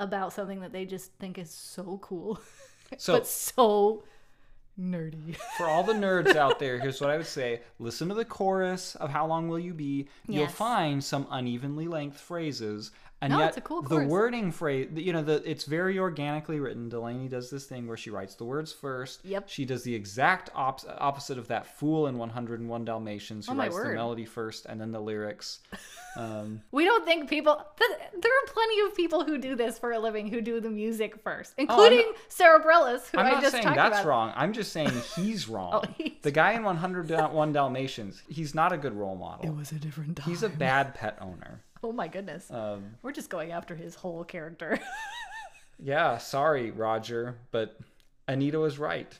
about 0.00 0.30
something 0.30 0.60
that 0.60 0.72
they 0.72 0.84
just 0.84 1.10
think 1.14 1.38
is 1.38 1.48
so 1.48 1.98
cool. 2.02 2.38
So 2.98 3.12
but 3.14 3.26
so 3.26 4.04
nerdy. 4.78 5.36
for 5.56 5.66
all 5.66 5.82
the 5.82 5.92
nerds 5.92 6.34
out 6.36 6.58
there, 6.58 6.78
here's 6.78 7.00
what 7.00 7.10
I 7.10 7.16
would 7.16 7.26
say: 7.26 7.62
listen 7.78 8.08
to 8.08 8.14
the 8.14 8.24
chorus 8.24 8.94
of 8.96 9.10
"How 9.10 9.26
Long 9.26 9.48
Will 9.48 9.58
You 9.58 9.74
Be." 9.74 10.08
You'll 10.26 10.44
Yes. 10.44 10.54
find 10.54 11.02
some 11.02 11.26
unevenly 11.30 11.86
length 11.88 12.20
phrases, 12.20 12.90
and 13.24 13.32
No, 13.32 13.38
yet 13.40 13.48
it's 13.48 13.56
a 13.56 13.60
cool 13.60 13.82
the 13.82 13.88
chorus. 13.88 14.08
wording 14.08 14.52
phrase, 14.52 14.88
you 14.94 15.12
know, 15.12 15.22
the 15.22 15.42
it's 15.50 15.64
very 15.64 15.98
organically 15.98 16.60
written. 16.60 16.88
Delaney 16.88 17.26
does 17.28 17.50
this 17.50 17.64
thing 17.64 17.86
where 17.88 17.96
she 17.96 18.10
writes 18.10 18.34
the 18.34 18.44
words 18.44 18.72
first. 18.72 19.24
Yep. 19.24 19.48
She 19.48 19.64
does 19.64 19.82
the 19.82 19.94
exact 19.94 20.50
op- 20.54 20.82
opposite 20.98 21.38
of 21.38 21.48
that 21.48 21.66
fool 21.66 22.06
in 22.06 22.18
101 22.18 22.84
Dalmatians, 22.84 23.46
who 23.46 23.52
Oh 23.52 23.54
my 23.56 23.64
writes 23.64 23.76
the 23.82 23.94
melody 23.94 24.24
first 24.24 24.66
and 24.66 24.80
then 24.80 24.92
the 24.92 25.00
lyrics. 25.00 25.60
Um, 26.16 26.62
We 26.70 26.84
don't 26.84 27.04
think 27.04 27.28
people. 27.28 27.56
th- 27.76 27.90
There 28.22 28.30
are 28.32 28.46
plenty 28.52 28.80
of 28.82 28.94
people 28.94 29.24
who 29.24 29.36
do 29.36 29.56
this 29.56 29.80
for 29.80 29.90
a 29.90 29.98
living 29.98 30.28
who 30.28 30.40
do 30.40 30.60
the 30.60 30.70
music 30.70 31.20
first, 31.24 31.54
I'm 31.58 31.62
including 31.68 32.12
Sara 32.28 32.60
Bareilles, 32.62 33.10
who 33.10 33.18
I'm 33.18 33.26
I 33.26 33.30
not 33.32 33.40
just 33.42 33.50
saying 33.50 33.64
talked 33.64 33.76
that's 33.76 33.98
about. 34.02 34.06
wrong. 34.08 34.32
I'm 34.36 34.52
just 34.52 34.70
saying 34.72 34.92
he's 35.16 35.48
wrong. 35.48 35.70
Oh, 35.72 35.82
he's 35.98 36.12
the 36.22 36.30
guy 36.30 36.52
in 36.52 36.62
101 36.62 37.52
Dalmatians, 37.52 38.22
he's 38.28 38.54
not 38.54 38.72
a 38.72 38.76
good 38.76 38.94
role 38.94 39.16
model. 39.16 39.44
It 39.44 39.56
was 39.56 39.72
a 39.72 39.74
different 39.74 40.18
time. 40.18 40.28
He's 40.30 40.44
a 40.44 40.48
bad 40.48 40.94
pet 40.94 41.18
owner. 41.20 41.62
Oh 41.84 41.92
my 41.92 42.08
goodness. 42.08 42.50
Um, 42.50 42.96
We're 43.02 43.12
just 43.12 43.30
going 43.30 43.52
after 43.52 43.74
his 43.74 43.94
whole 43.94 44.24
character. 44.24 44.80
yeah, 45.78 46.18
sorry, 46.18 46.70
Roger, 46.70 47.36
but 47.50 47.78
Anita 48.26 48.58
was 48.58 48.78
right. 48.78 49.12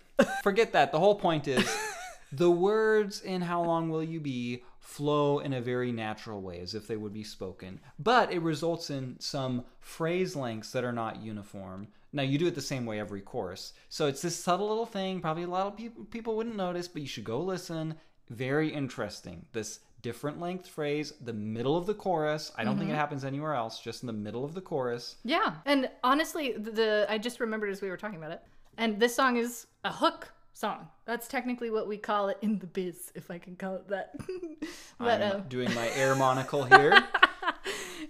Forget 0.43 0.73
that. 0.73 0.91
The 0.91 0.99
whole 0.99 1.15
point 1.15 1.47
is 1.47 1.69
the 2.33 2.51
words 2.51 3.21
in 3.21 3.43
How 3.43 3.63
Long 3.63 3.91
Will 3.91 4.03
You 4.03 4.19
Be 4.19 4.63
flow 4.79 5.41
in 5.41 5.53
a 5.53 5.61
very 5.61 5.93
natural 5.93 6.41
way, 6.41 6.61
as 6.61 6.75
if 6.75 6.87
they 6.87 6.97
would 6.97 7.13
be 7.13 7.25
spoken. 7.25 7.81
But 7.99 8.33
it 8.33 8.41
results 8.41 8.91
in 8.91 9.17
some 9.19 9.65
phrase 9.81 10.35
lengths 10.35 10.73
that 10.73 10.85
are 10.85 10.93
not 10.93 11.23
uniform. 11.23 11.89
Now, 12.13 12.23
you 12.23 12.39
do 12.39 12.47
it 12.47 12.55
the 12.55 12.63
same 12.63 12.87
way 12.87 13.01
every 13.01 13.21
course. 13.21 13.73
So 13.89 14.07
it's 14.07 14.23
this 14.23 14.37
subtle 14.37 14.69
little 14.69 14.87
thing, 14.87 15.21
probably 15.21 15.43
a 15.43 15.49
lot 15.49 15.67
of 15.67 15.77
people, 15.77 16.05
people 16.05 16.37
wouldn't 16.37 16.57
notice, 16.57 16.87
but 16.87 17.03
you 17.03 17.09
should 17.09 17.25
go 17.25 17.41
listen. 17.41 17.97
Very 18.31 18.69
interesting. 18.69 19.47
This 19.53 19.81
different 20.05 20.39
length 20.39 20.69
phrase, 20.69 21.15
the 21.23 21.33
middle 21.33 21.79
of 21.79 21.87
the 21.87 21.95
chorus. 21.95 22.53
I 22.59 22.63
don't 22.63 22.79
think 22.79 22.91
it 22.91 22.95
happens 22.95 23.25
anywhere 23.25 23.55
else, 23.55 23.81
just 23.81 24.03
in 24.03 24.07
the 24.07 24.13
middle 24.13 24.45
of 24.45 24.53
the 24.53 24.61
chorus. 24.61 25.17
Yeah, 25.25 25.55
and 25.65 25.89
honestly, 26.05 26.53
the, 26.53 26.71
the 26.71 27.07
I 27.09 27.17
just 27.17 27.41
remembered 27.41 27.71
as 27.71 27.81
we 27.81 27.89
were 27.89 27.97
talking 27.97 28.19
about 28.19 28.31
it, 28.31 28.43
and 28.77 29.01
this 29.01 29.17
song 29.17 29.39
is 29.39 29.67
a 29.83 29.91
hook 29.91 30.31
song. 30.53 30.89
That's 31.07 31.27
technically 31.27 31.71
what 31.71 31.89
we 31.89 31.97
call 31.97 32.29
it 32.29 32.37
in 32.43 32.59
the 32.59 32.67
biz, 32.67 33.13
if 33.15 33.31
I 33.31 33.39
can 33.39 33.57
call 33.57 33.77
it 33.77 33.89
that. 33.89 34.15
but 34.99 35.23
I'm 35.23 35.37
um, 35.37 35.49
doing 35.49 35.75
my 35.75 35.89
air 35.93 36.15
monocle 36.15 36.65
here. 36.65 37.03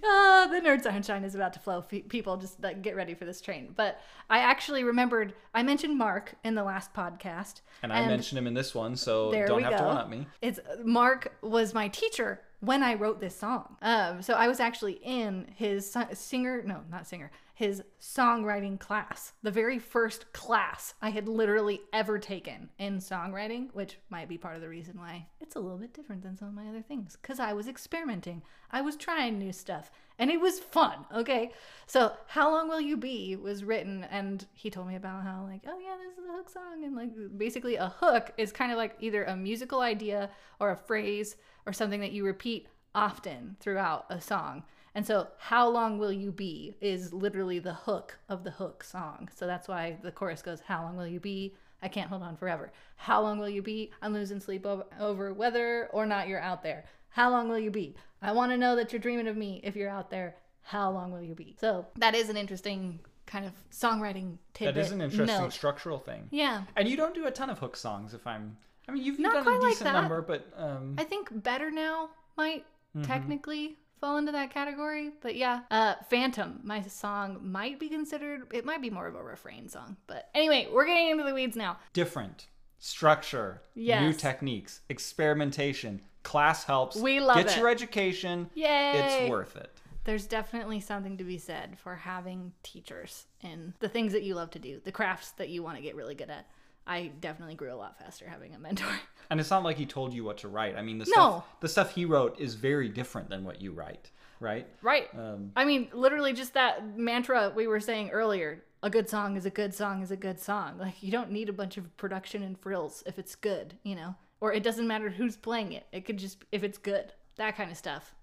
ah, 0.04 0.48
the 0.50 0.60
nerd 0.60 0.82
sunshine 0.82 1.24
is 1.24 1.34
about 1.34 1.52
to 1.54 1.58
flow. 1.60 1.82
People 1.82 2.36
just 2.36 2.62
like 2.62 2.82
get 2.82 2.96
ready 2.96 3.14
for 3.14 3.24
this 3.24 3.40
train. 3.40 3.72
But 3.74 4.00
I 4.30 4.38
actually 4.38 4.84
remembered 4.84 5.34
I 5.54 5.62
mentioned 5.62 5.96
Mark 5.98 6.34
in 6.44 6.54
the 6.54 6.64
last 6.64 6.92
podcast, 6.94 7.60
And 7.82 7.92
I 7.92 8.06
mentioned 8.06 8.38
him 8.38 8.46
in 8.46 8.54
this 8.54 8.74
one, 8.74 8.96
so 8.96 9.32
don't 9.32 9.62
have 9.62 9.72
to 9.72 9.78
go. 9.78 9.86
one 9.86 9.96
up 9.96 10.08
me. 10.08 10.26
It's 10.42 10.60
Mark 10.84 11.32
was 11.42 11.74
my 11.74 11.88
teacher 11.88 12.40
when 12.60 12.82
I 12.82 12.94
wrote 12.94 13.20
this 13.20 13.36
song. 13.36 13.76
Um, 13.82 14.22
so 14.22 14.34
I 14.34 14.48
was 14.48 14.60
actually 14.60 14.94
in 15.02 15.52
his 15.56 15.90
si- 15.90 16.14
singer, 16.14 16.62
no, 16.64 16.80
not 16.90 17.06
singer, 17.06 17.30
his 17.54 17.84
songwriting 18.00 18.80
class, 18.80 19.32
the 19.44 19.50
very 19.50 19.78
first 19.78 20.32
class 20.32 20.94
I 21.00 21.10
had 21.10 21.28
literally 21.28 21.80
ever 21.92 22.18
taken 22.18 22.68
in 22.80 22.98
songwriting, 22.98 23.68
which 23.72 23.98
might 24.10 24.28
be 24.28 24.36
part 24.36 24.56
of 24.56 24.60
the 24.60 24.68
reason 24.68 24.98
why 24.98 25.28
it's 25.40 25.54
a 25.54 25.60
little 25.60 25.78
bit 25.78 25.94
different 25.94 26.22
than 26.22 26.36
some 26.36 26.48
of 26.48 26.54
my 26.54 26.68
other 26.68 26.82
things. 26.82 27.16
Because 27.20 27.38
I 27.38 27.52
was 27.52 27.68
experimenting, 27.68 28.42
I 28.72 28.80
was 28.80 28.96
trying 28.96 29.38
new 29.38 29.52
stuff, 29.52 29.92
and 30.18 30.32
it 30.32 30.40
was 30.40 30.58
fun. 30.58 31.06
Okay, 31.14 31.52
so 31.86 32.12
"How 32.26 32.50
Long 32.50 32.68
Will 32.68 32.80
You 32.80 32.96
Be" 32.96 33.36
was 33.36 33.62
written, 33.62 34.02
and 34.10 34.44
he 34.52 34.68
told 34.68 34.88
me 34.88 34.96
about 34.96 35.22
how 35.22 35.46
like, 35.48 35.62
oh 35.68 35.78
yeah, 35.78 35.96
this 35.96 36.18
is 36.18 36.28
a 36.28 36.36
hook 36.36 36.50
song, 36.50 36.84
and 36.84 36.96
like 36.96 37.10
basically 37.36 37.76
a 37.76 37.88
hook 37.88 38.32
is 38.36 38.50
kind 38.50 38.72
of 38.72 38.78
like 38.78 38.96
either 38.98 39.22
a 39.22 39.36
musical 39.36 39.80
idea 39.80 40.28
or 40.58 40.72
a 40.72 40.76
phrase 40.76 41.36
or 41.66 41.72
something 41.72 42.00
that 42.00 42.12
you 42.12 42.24
repeat 42.24 42.66
often 42.96 43.56
throughout 43.60 44.06
a 44.10 44.20
song. 44.20 44.64
And 44.94 45.06
so, 45.06 45.28
How 45.38 45.68
Long 45.68 45.98
Will 45.98 46.12
You 46.12 46.30
Be 46.30 46.76
is 46.80 47.12
literally 47.12 47.58
the 47.58 47.74
hook 47.74 48.18
of 48.28 48.44
the 48.44 48.52
hook 48.52 48.84
song. 48.84 49.28
So 49.34 49.46
that's 49.46 49.66
why 49.66 49.96
the 50.02 50.12
chorus 50.12 50.40
goes, 50.42 50.60
How 50.60 50.82
long 50.82 50.96
will 50.96 51.06
you 51.08 51.18
be? 51.20 51.54
I 51.82 51.88
can't 51.88 52.08
hold 52.08 52.22
on 52.22 52.36
forever. 52.36 52.72
How 52.96 53.20
long 53.20 53.38
will 53.38 53.48
you 53.48 53.60
be? 53.60 53.90
I'm 54.00 54.12
losing 54.14 54.40
sleep 54.40 54.64
over, 54.98 55.34
whether 55.34 55.88
or 55.92 56.06
not 56.06 56.28
you're 56.28 56.40
out 56.40 56.62
there. 56.62 56.84
How 57.10 57.28
long 57.30 57.48
will 57.48 57.58
you 57.58 57.70
be? 57.70 57.94
I 58.22 58.32
want 58.32 58.52
to 58.52 58.56
know 58.56 58.74
that 58.76 58.92
you're 58.92 59.00
dreaming 59.00 59.28
of 59.28 59.36
me 59.36 59.60
if 59.64 59.76
you're 59.76 59.90
out 59.90 60.10
there. 60.10 60.36
How 60.62 60.90
long 60.90 61.12
will 61.12 61.20
you 61.22 61.34
be? 61.34 61.54
So 61.60 61.86
that 61.96 62.14
is 62.14 62.28
an 62.30 62.36
interesting 62.38 63.00
kind 63.26 63.44
of 63.44 63.52
songwriting 63.70 64.38
tidbit. 64.54 64.74
That 64.76 64.80
is 64.80 64.92
an 64.92 65.00
interesting 65.02 65.26
note. 65.42 65.52
structural 65.52 65.98
thing. 65.98 66.28
Yeah. 66.30 66.62
And 66.76 66.88
you 66.88 66.96
don't 66.96 67.14
do 67.14 67.26
a 67.26 67.30
ton 67.30 67.50
of 67.50 67.58
hook 67.58 67.76
songs, 67.76 68.14
if 68.14 68.26
I'm. 68.26 68.56
I 68.88 68.92
mean, 68.92 69.02
you've, 69.02 69.18
you've 69.18 69.20
Not 69.20 69.34
done 69.34 69.42
quite 69.44 69.56
a 69.56 69.60
like 69.60 69.70
decent 69.72 69.84
that. 69.92 70.00
number, 70.00 70.22
but 70.22 70.46
um, 70.56 70.94
I 70.96 71.04
think 71.04 71.28
Better 71.42 71.70
Now 71.70 72.10
might 72.36 72.64
Mm-hmm. 72.96 73.06
technically 73.06 73.76
fall 74.04 74.18
into 74.18 74.32
that 74.32 74.52
category. 74.52 75.12
But 75.22 75.34
yeah, 75.34 75.60
uh, 75.70 75.94
Phantom, 76.10 76.60
my 76.62 76.82
song 76.82 77.38
might 77.42 77.80
be 77.80 77.88
considered, 77.88 78.42
it 78.52 78.64
might 78.66 78.82
be 78.82 78.90
more 78.90 79.06
of 79.06 79.14
a 79.14 79.22
refrain 79.22 79.66
song. 79.68 79.96
But 80.06 80.28
anyway, 80.34 80.68
we're 80.70 80.84
getting 80.84 81.08
into 81.10 81.24
the 81.24 81.32
weeds 81.32 81.56
now. 81.56 81.78
different 81.94 82.48
structure, 82.78 83.62
Yeah. 83.74 84.04
new 84.06 84.12
techniques, 84.12 84.82
experimentation, 84.90 86.02
class 86.22 86.64
helps. 86.64 86.96
We 86.96 87.18
love 87.18 87.38
Get 87.38 87.52
it. 87.52 87.56
your 87.56 87.68
education. 87.70 88.50
Yay! 88.54 88.92
It's 89.22 89.30
worth 89.30 89.56
it. 89.56 89.70
There's 90.04 90.26
definitely 90.26 90.80
something 90.80 91.16
to 91.16 91.24
be 91.24 91.38
said 91.38 91.78
for 91.78 91.96
having 91.96 92.52
teachers 92.62 93.24
in 93.40 93.72
the 93.80 93.88
things 93.88 94.12
that 94.12 94.22
you 94.22 94.34
love 94.34 94.50
to 94.50 94.58
do, 94.58 94.82
the 94.84 94.92
crafts 94.92 95.30
that 95.38 95.48
you 95.48 95.62
want 95.62 95.78
to 95.78 95.82
get 95.82 95.96
really 95.96 96.14
good 96.14 96.28
at. 96.28 96.46
I 96.86 97.12
definitely 97.20 97.54
grew 97.54 97.72
a 97.72 97.76
lot 97.76 97.98
faster 97.98 98.28
having 98.28 98.54
a 98.54 98.58
mentor. 98.58 98.86
And 99.30 99.40
it's 99.40 99.48
not 99.50 99.64
like 99.64 99.78
he 99.78 99.86
told 99.86 100.12
you 100.12 100.22
what 100.22 100.36
to 100.38 100.48
write. 100.48 100.76
I 100.76 100.82
mean, 100.82 100.98
the 100.98 101.06
No. 101.06 101.12
stuff 101.12 101.44
the 101.60 101.68
stuff 101.68 101.94
he 101.94 102.04
wrote 102.04 102.38
is 102.38 102.56
very 102.56 102.90
different 102.90 103.30
than 103.30 103.42
what 103.42 103.58
you 103.62 103.72
write, 103.72 104.10
right? 104.38 104.66
right. 104.82 105.08
Um, 105.18 105.50
I 105.56 105.64
mean, 105.64 105.88
literally 105.94 106.34
just 106.34 106.52
that 106.54 106.96
mantra 106.98 107.50
we 107.56 107.66
were 107.66 107.80
saying 107.80 108.10
earlier. 108.10 108.62
A 108.82 108.90
good 108.90 109.08
song 109.08 109.38
is 109.38 109.46
a 109.46 109.50
good 109.50 109.72
song 109.74 110.02
is 110.02 110.10
a 110.10 110.16
good 110.16 110.38
song. 110.38 110.76
Like 110.76 111.02
you 111.02 111.10
don't 111.10 111.30
need 111.30 111.48
a 111.48 111.54
bunch 111.54 111.78
of 111.78 111.96
production 111.96 112.42
and 112.42 112.58
frills 112.60 113.02
if 113.06 113.18
it's 113.18 113.34
good, 113.34 113.78
you 113.82 113.94
know? 113.94 114.14
Or 114.42 114.52
it 114.52 114.62
doesn't 114.62 114.86
matter 114.86 115.08
who's 115.08 115.38
playing 115.38 115.72
it. 115.72 115.86
It 115.90 116.04
could 116.04 116.18
just 116.18 116.44
if 116.52 116.62
it's 116.62 116.76
good. 116.76 117.14
That 117.36 117.56
kind 117.56 117.70
of 117.70 117.78
stuff. 117.78 118.14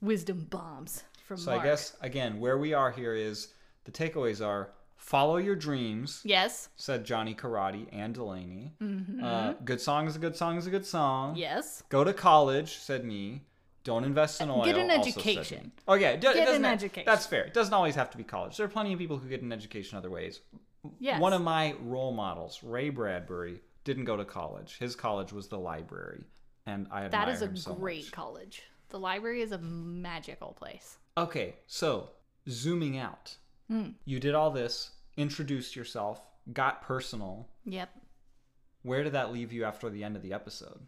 Wisdom 0.00 0.46
bombs 0.50 1.04
from 1.24 1.36
so 1.36 1.52
Mark. 1.52 1.62
I 1.62 1.66
guess 1.66 1.96
again, 2.00 2.40
where 2.40 2.58
we 2.58 2.74
are 2.74 2.90
here 2.90 3.14
is 3.14 3.54
the 3.84 3.92
takeaways 3.92 4.44
are 4.44 4.70
follow 4.96 5.36
your 5.36 5.54
dreams. 5.56 6.20
Yes. 6.24 6.68
Said 6.76 7.04
Johnny 7.04 7.34
Karate 7.34 7.86
and 7.92 8.14
Delaney. 8.14 8.72
Uh, 9.22 9.54
good 9.64 9.80
song 9.80 10.06
is 10.06 10.16
a 10.16 10.18
good 10.18 10.36
song 10.36 10.56
is 10.56 10.66
a 10.66 10.70
good 10.70 10.86
song. 10.86 11.30
Mm-hmm. 11.30 11.38
Yes. 11.40 11.82
Go 11.88 12.04
to 12.04 12.12
college, 12.12 12.76
said 12.78 13.04
me. 13.04 13.42
Don't 13.84 14.02
invest 14.02 14.40
in 14.40 14.50
oil. 14.50 14.64
Get 14.64 14.76
an 14.76 14.90
education. 14.90 15.70
Oh 15.86 15.94
yeah, 15.94 16.10
it 16.10 16.20
Get 16.20 16.36
an 16.36 16.64
ha- 16.64 16.70
education. 16.70 17.04
That's 17.06 17.24
fair. 17.24 17.44
It 17.44 17.54
doesn't 17.54 17.72
always 17.72 17.94
have 17.94 18.10
to 18.10 18.16
be 18.18 18.24
college. 18.24 18.56
There 18.56 18.66
are 18.66 18.68
plenty 18.68 18.92
of 18.92 18.98
people 18.98 19.16
who 19.16 19.28
get 19.28 19.42
an 19.42 19.52
education 19.52 19.96
other 19.96 20.10
ways. 20.10 20.40
Yes. 20.98 21.20
One 21.20 21.32
of 21.32 21.40
my 21.42 21.74
role 21.82 22.12
models, 22.12 22.60
Ray 22.64 22.90
Bradbury, 22.90 23.60
didn't 23.84 24.04
go 24.04 24.16
to 24.16 24.24
college. 24.24 24.76
His 24.78 24.96
college 24.96 25.32
was 25.32 25.46
the 25.46 25.58
library, 25.58 26.24
and 26.66 26.88
I 26.90 27.04
admire 27.04 27.26
That 27.26 27.28
is 27.28 27.42
a 27.42 27.56
so 27.56 27.74
great 27.74 28.04
much. 28.06 28.12
college. 28.12 28.62
The 28.88 28.98
library 28.98 29.42
is 29.42 29.52
a 29.52 29.58
magical 29.58 30.52
place. 30.52 30.98
Okay, 31.16 31.54
so 31.68 32.10
zooming 32.48 32.98
out, 32.98 33.36
Hmm. 33.68 33.90
you 34.04 34.20
did 34.20 34.34
all 34.34 34.50
this, 34.50 34.90
introduced 35.16 35.74
yourself, 35.74 36.20
got 36.52 36.82
personal. 36.82 37.48
Yep. 37.64 37.90
Where 38.82 39.02
did 39.02 39.14
that 39.14 39.32
leave 39.32 39.52
you 39.52 39.64
after 39.64 39.90
the 39.90 40.04
end 40.04 40.14
of 40.14 40.22
the 40.22 40.32
episode? 40.32 40.80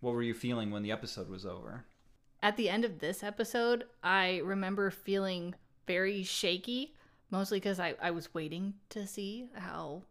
What 0.00 0.14
were 0.14 0.22
you 0.22 0.34
feeling 0.34 0.70
when 0.70 0.82
the 0.82 0.92
episode 0.92 1.28
was 1.28 1.44
over? 1.44 1.84
At 2.40 2.56
the 2.56 2.68
end 2.68 2.84
of 2.84 3.00
this 3.00 3.24
episode, 3.24 3.84
I 4.02 4.38
remember 4.44 4.90
feeling 4.90 5.56
very 5.88 6.22
shaky, 6.22 6.94
mostly 7.30 7.58
because 7.58 7.80
I, 7.80 7.94
I 8.00 8.12
was 8.12 8.32
waiting 8.32 8.74
to 8.90 9.06
see 9.06 9.48
how. 9.54 10.02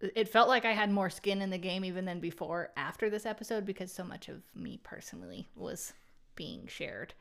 It 0.00 0.28
felt 0.28 0.48
like 0.48 0.64
I 0.64 0.72
had 0.72 0.90
more 0.90 1.10
skin 1.10 1.42
in 1.42 1.50
the 1.50 1.58
game 1.58 1.84
even 1.84 2.04
than 2.04 2.20
before 2.20 2.70
after 2.76 3.08
this 3.08 3.26
episode 3.26 3.64
because 3.64 3.92
so 3.92 4.04
much 4.04 4.28
of 4.28 4.42
me 4.54 4.80
personally 4.82 5.48
was 5.54 5.92
being 6.34 6.66
shared. 6.66 7.14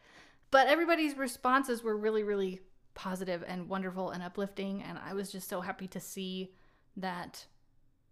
But 0.52 0.68
everybody's 0.68 1.18
responses 1.18 1.84
were 1.84 1.98
really, 1.98 2.24
really 2.24 2.62
positive 2.94 3.44
and 3.48 3.70
wonderful 3.70 4.12
and 4.12 4.24
uplifting. 4.24 4.84
And 4.84 4.98
I 4.98 5.14
was 5.14 5.32
just 5.32 5.50
so 5.50 5.62
happy 5.62 5.88
to 5.88 6.00
see 6.00 6.54
that 6.98 7.46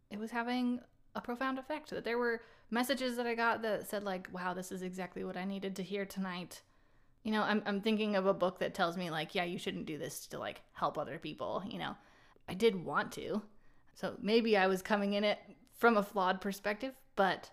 it 0.09 0.19
was 0.19 0.31
having 0.31 0.79
a 1.15 1.21
profound 1.21 1.59
effect. 1.59 1.89
That 1.89 2.03
there 2.03 2.17
were 2.17 2.41
messages 2.69 3.17
that 3.17 3.27
I 3.27 3.35
got 3.35 3.61
that 3.61 3.89
said, 3.89 4.03
like, 4.03 4.27
wow, 4.31 4.53
this 4.53 4.71
is 4.71 4.81
exactly 4.81 5.23
what 5.23 5.37
I 5.37 5.45
needed 5.45 5.75
to 5.75 5.83
hear 5.83 6.05
tonight. 6.05 6.61
You 7.23 7.31
know, 7.31 7.43
I'm, 7.43 7.61
I'm 7.65 7.81
thinking 7.81 8.15
of 8.15 8.25
a 8.25 8.33
book 8.33 8.59
that 8.59 8.73
tells 8.73 8.97
me, 8.97 9.11
like, 9.11 9.35
yeah, 9.35 9.43
you 9.43 9.59
shouldn't 9.59 9.85
do 9.85 9.97
this 9.97 10.25
to, 10.27 10.39
like, 10.39 10.61
help 10.73 10.97
other 10.97 11.19
people. 11.19 11.63
You 11.67 11.79
know, 11.79 11.95
I 12.49 12.53
did 12.53 12.83
want 12.83 13.11
to. 13.13 13.43
So 13.93 14.15
maybe 14.21 14.57
I 14.57 14.67
was 14.67 14.81
coming 14.81 15.13
in 15.13 15.23
it 15.23 15.37
from 15.73 15.97
a 15.97 16.03
flawed 16.03 16.41
perspective, 16.41 16.93
but 17.15 17.51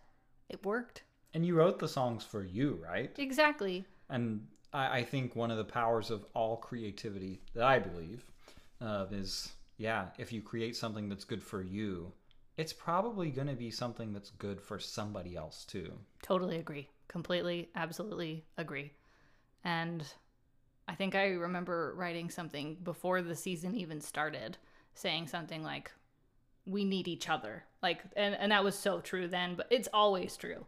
it 0.49 0.65
worked. 0.65 1.03
And 1.35 1.45
you 1.45 1.55
wrote 1.55 1.79
the 1.79 1.89
songs 1.89 2.25
for 2.25 2.43
you, 2.43 2.81
right? 2.83 3.11
Exactly. 3.19 3.85
And 4.09 4.47
I, 4.73 4.99
I 4.99 5.05
think 5.05 5.35
one 5.35 5.51
of 5.51 5.59
the 5.59 5.65
powers 5.65 6.11
of 6.11 6.25
all 6.35 6.57
creativity 6.57 7.41
that 7.55 7.65
I 7.65 7.79
believe 7.79 8.25
uh, 8.81 9.07
is, 9.11 9.53
yeah, 9.77 10.07
if 10.19 10.33
you 10.33 10.43
create 10.43 10.77
something 10.77 11.09
that's 11.09 11.25
good 11.25 11.43
for 11.43 11.63
you, 11.63 12.13
it's 12.57 12.73
probably 12.73 13.31
going 13.31 13.47
to 13.47 13.55
be 13.55 13.71
something 13.71 14.13
that's 14.13 14.31
good 14.31 14.61
for 14.61 14.79
somebody 14.79 15.37
else 15.37 15.65
too. 15.65 15.93
Totally 16.23 16.57
agree. 16.59 16.89
Completely, 17.07 17.71
absolutely 17.75 18.45
agree. 18.57 18.93
And 19.65 20.05
I 20.89 20.95
think 20.95 21.15
I 21.15 21.29
remember 21.29 21.95
writing 21.97 22.31
something 22.31 22.77
before 22.83 23.23
the 23.23 23.37
season 23.37 23.75
even 23.75 24.01
started, 24.01 24.57
saying 24.95 25.29
something 25.29 25.63
like, 25.63 25.93
we 26.67 26.85
need 26.85 27.09
each 27.09 27.29
other. 27.29 27.65
Like 27.83 28.03
and, 28.17 28.35
and 28.35 28.53
that 28.53 28.65
was 28.65 28.79
so 28.79 29.01
true 29.01 29.29
then, 29.29 29.55
but 29.55 29.67
it's 29.71 29.89
always 29.93 30.37
true. 30.37 30.67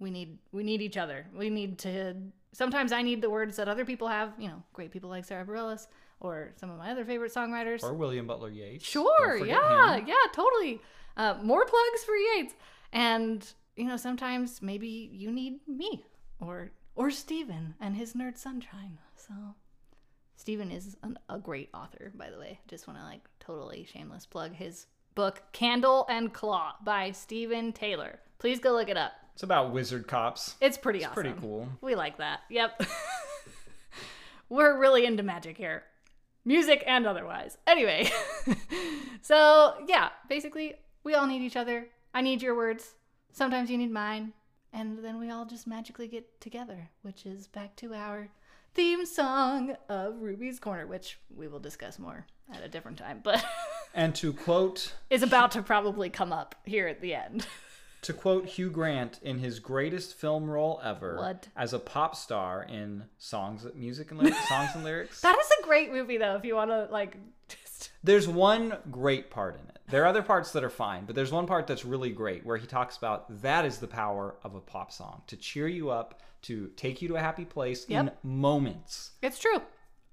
We 0.00 0.10
need 0.10 0.38
we 0.50 0.64
need 0.64 0.82
each 0.82 0.96
other. 0.96 1.26
We 1.36 1.50
need 1.50 1.78
to 1.80 2.16
sometimes 2.52 2.90
I 2.90 3.02
need 3.02 3.22
the 3.22 3.30
words 3.30 3.56
that 3.56 3.68
other 3.68 3.84
people 3.84 4.08
have, 4.08 4.32
you 4.38 4.48
know, 4.48 4.62
great 4.72 4.90
people 4.90 5.10
like 5.10 5.24
Sara 5.24 5.44
Bareilles 5.44 5.86
or 6.20 6.52
some 6.56 6.70
of 6.70 6.78
my 6.78 6.90
other 6.90 7.04
favorite 7.04 7.32
songwriters. 7.32 7.82
Or 7.82 7.94
William 7.94 8.26
Butler 8.26 8.50
Yeats. 8.50 8.84
Sure, 8.84 9.44
yeah, 9.44 9.96
him. 9.96 10.06
yeah, 10.06 10.14
totally. 10.32 10.80
Uh, 11.16 11.34
more 11.42 11.64
plugs 11.64 12.04
for 12.04 12.16
Yeats. 12.16 12.54
And 12.92 13.46
you 13.76 13.84
know, 13.84 13.96
sometimes 13.96 14.60
maybe 14.60 15.10
you 15.12 15.30
need 15.30 15.60
me 15.68 16.04
or 16.40 16.72
or 16.94 17.10
Stephen 17.10 17.74
and 17.80 17.96
his 17.96 18.14
nerd 18.14 18.36
sunshine. 18.36 18.98
So 19.16 19.32
Stephen 20.36 20.70
is 20.70 20.96
an, 21.02 21.18
a 21.28 21.38
great 21.38 21.68
author, 21.74 22.12
by 22.14 22.30
the 22.30 22.38
way. 22.38 22.60
Just 22.68 22.86
want 22.86 22.98
to 22.98 23.04
like 23.04 23.20
totally 23.38 23.86
shameless 23.90 24.26
plug 24.26 24.54
his 24.54 24.86
book 25.14 25.42
Candle 25.52 26.06
and 26.08 26.32
Claw 26.32 26.74
by 26.82 27.10
Stephen 27.10 27.72
Taylor. 27.72 28.18
Please 28.38 28.58
go 28.58 28.72
look 28.72 28.88
it 28.88 28.96
up. 28.96 29.12
It's 29.40 29.42
about 29.42 29.72
wizard 29.72 30.06
cops. 30.06 30.56
It's 30.60 30.76
pretty 30.76 30.98
awesome. 30.98 31.12
It's 31.12 31.18
awesome. 31.18 31.32
pretty 31.32 31.40
cool. 31.40 31.68
We 31.80 31.94
like 31.94 32.18
that. 32.18 32.40
Yep. 32.50 32.82
We're 34.50 34.78
really 34.78 35.06
into 35.06 35.22
magic 35.22 35.56
here. 35.56 35.84
Music 36.44 36.84
and 36.86 37.06
otherwise. 37.06 37.56
Anyway. 37.66 38.10
so, 39.22 39.76
yeah, 39.88 40.10
basically, 40.28 40.74
we 41.04 41.14
all 41.14 41.26
need 41.26 41.40
each 41.40 41.56
other. 41.56 41.86
I 42.12 42.20
need 42.20 42.42
your 42.42 42.54
words. 42.54 42.96
Sometimes 43.32 43.70
you 43.70 43.78
need 43.78 43.90
mine. 43.90 44.34
And 44.74 45.02
then 45.02 45.18
we 45.18 45.30
all 45.30 45.46
just 45.46 45.66
magically 45.66 46.06
get 46.06 46.38
together, 46.42 46.90
which 47.00 47.24
is 47.24 47.46
back 47.46 47.74
to 47.76 47.94
our 47.94 48.28
theme 48.74 49.06
song 49.06 49.74
of 49.88 50.20
Ruby's 50.20 50.60
Corner, 50.60 50.86
which 50.86 51.18
we 51.34 51.48
will 51.48 51.60
discuss 51.60 51.98
more 51.98 52.26
at 52.52 52.62
a 52.62 52.68
different 52.68 52.98
time, 52.98 53.20
but 53.24 53.42
And 53.94 54.14
to 54.16 54.34
quote 54.34 54.94
is 55.08 55.22
about 55.22 55.52
to 55.52 55.62
probably 55.62 56.10
come 56.10 56.30
up 56.30 56.56
here 56.66 56.86
at 56.88 57.00
the 57.00 57.14
end. 57.14 57.46
To 58.02 58.12
quote 58.12 58.46
Hugh 58.46 58.70
Grant 58.70 59.18
in 59.22 59.38
his 59.38 59.58
greatest 59.58 60.14
film 60.14 60.48
role 60.48 60.80
ever 60.82 61.16
What? 61.16 61.48
as 61.56 61.72
a 61.72 61.78
pop 61.78 62.16
star 62.16 62.62
in 62.62 63.04
songs 63.18 63.66
music 63.74 64.10
and 64.10 64.20
lyrics, 64.20 64.48
songs 64.48 64.70
and 64.74 64.84
lyrics. 64.84 65.20
That 65.22 65.38
is 65.38 65.50
a 65.60 65.66
great 65.66 65.92
movie, 65.92 66.16
though, 66.16 66.36
if 66.36 66.44
you 66.44 66.54
want 66.54 66.70
to, 66.70 66.88
like, 66.90 67.16
just. 67.48 67.90
There's 68.02 68.26
one 68.28 68.76
great 68.90 69.30
part 69.30 69.54
in 69.56 69.68
it. 69.68 69.78
There 69.90 70.02
are 70.02 70.06
other 70.06 70.22
parts 70.22 70.52
that 70.52 70.62
are 70.64 70.70
fine, 70.70 71.04
but 71.04 71.14
there's 71.16 71.32
one 71.32 71.46
part 71.46 71.66
that's 71.66 71.84
really 71.84 72.10
great 72.10 72.46
where 72.46 72.56
he 72.56 72.66
talks 72.66 72.96
about 72.96 73.42
that 73.42 73.64
is 73.64 73.78
the 73.78 73.88
power 73.88 74.36
of 74.44 74.54
a 74.54 74.60
pop 74.60 74.92
song 74.92 75.22
to 75.26 75.36
cheer 75.36 75.66
you 75.66 75.90
up, 75.90 76.20
to 76.42 76.68
take 76.76 77.02
you 77.02 77.08
to 77.08 77.16
a 77.16 77.20
happy 77.20 77.44
place 77.44 77.84
in 77.86 78.10
moments. 78.22 79.10
It's 79.20 79.38
true. 79.38 79.60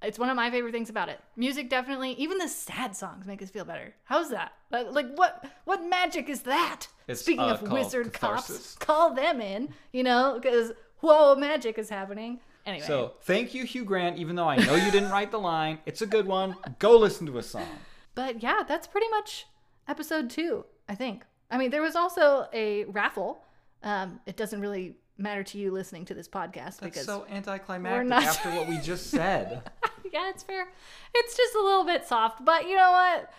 It's 0.01 0.19
one 0.19 0.29
of 0.29 0.35
my 0.35 0.51
favorite 0.51 0.73
things 0.73 0.89
about 0.89 1.09
it. 1.09 1.19
Music 1.35 1.69
definitely, 1.69 2.11
even 2.13 2.37
the 2.37 2.47
sad 2.47 2.95
songs 2.95 3.25
make 3.25 3.41
us 3.41 3.49
feel 3.49 3.65
better. 3.65 3.95
How's 4.03 4.29
that? 4.29 4.53
Like 4.71 5.07
what 5.15 5.45
what 5.65 5.83
magic 5.89 6.29
is 6.29 6.41
that? 6.43 6.87
It's, 7.07 7.21
Speaking 7.21 7.39
uh, 7.41 7.57
of 7.61 7.71
wizard 7.71 8.13
catharsis. 8.13 8.75
cops, 8.75 8.75
call 8.75 9.13
them 9.13 9.41
in, 9.41 9.69
you 9.91 10.03
know, 10.03 10.39
because 10.41 10.71
whoa, 10.99 11.35
magic 11.35 11.77
is 11.79 11.89
happening. 11.89 12.39
Anyway, 12.65 12.85
So 12.85 13.13
thank 13.21 13.53
you, 13.53 13.63
Hugh 13.63 13.85
Grant, 13.85 14.17
even 14.17 14.35
though 14.35 14.47
I 14.47 14.57
know 14.57 14.75
you 14.75 14.91
didn't 14.91 15.09
write 15.09 15.31
the 15.31 15.39
line. 15.39 15.79
It's 15.85 16.01
a 16.01 16.05
good 16.05 16.27
one. 16.27 16.55
Go 16.79 16.97
listen 16.97 17.25
to 17.27 17.37
a 17.37 17.43
song. 17.43 17.65
but 18.13 18.43
yeah, 18.43 18.63
that's 18.67 18.85
pretty 18.87 19.07
much 19.09 19.45
episode 19.87 20.29
two, 20.29 20.65
I 20.89 20.93
think. 20.95 21.23
I 21.49 21.57
mean, 21.57 21.69
there 21.71 21.81
was 21.81 21.95
also 21.95 22.47
a 22.53 22.83
raffle. 22.85 23.41
Um, 23.83 24.19
it 24.25 24.35
doesn't 24.35 24.59
really 24.59 24.97
matter 25.17 25.43
to 25.43 25.57
you 25.57 25.71
listening 25.71 26.05
to 26.05 26.13
this 26.13 26.27
podcast 26.27 26.77
That's 26.77 26.79
because 26.81 27.05
so 27.05 27.25
anticlimactic 27.31 28.07
not- 28.09 28.23
after 28.23 28.51
what 28.51 28.67
we 28.67 28.77
just 28.79 29.07
said. 29.09 29.63
yeah, 30.13 30.29
it's 30.29 30.43
fair. 30.43 30.67
It's 31.13 31.35
just 31.35 31.55
a 31.55 31.61
little 31.61 31.85
bit 31.85 32.05
soft, 32.05 32.43
but 32.43 32.67
you 32.67 32.75
know 32.75 32.91
what? 32.91 33.31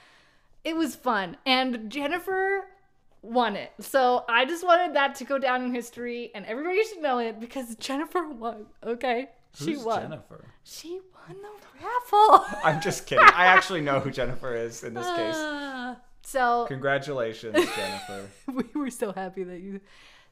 It 0.65 0.77
was 0.77 0.95
fun. 0.95 1.37
And 1.47 1.91
Jennifer 1.91 2.65
won 3.23 3.57
it. 3.57 3.73
So 3.81 4.25
I 4.29 4.45
just 4.45 4.65
wanted 4.65 4.95
that 4.95 5.15
to 5.17 5.25
go 5.25 5.39
down 5.39 5.63
in 5.63 5.75
history 5.75 6.31
and 6.35 6.45
everybody 6.47 6.83
should 6.85 7.03
know 7.03 7.19
it 7.19 7.41
because 7.41 7.75
Jennifer 7.77 8.29
won. 8.29 8.67
Okay? 8.85 9.29
she 9.55 9.73
Who's 9.73 9.85
won. 9.85 10.03
Jennifer? 10.03 10.45
She 10.65 11.01
won 11.15 11.37
the 11.41 11.85
raffle. 11.85 12.59
I'm 12.65 12.81
just 12.81 13.07
kidding. 13.07 13.25
I 13.25 13.47
actually 13.47 13.81
know 13.81 14.01
who 14.01 14.11
Jennifer 14.11 14.55
is 14.55 14.85
in 14.85 14.95
this 14.95 15.07
case. 15.07 15.35
Ah. 15.37 15.97
so 16.23 16.67
Congratulations, 16.69 17.55
Jennifer. 17.55 18.29
we 18.53 18.65
were 18.75 18.91
so 18.91 19.13
happy 19.13 19.45
that 19.45 19.61
you 19.61 19.81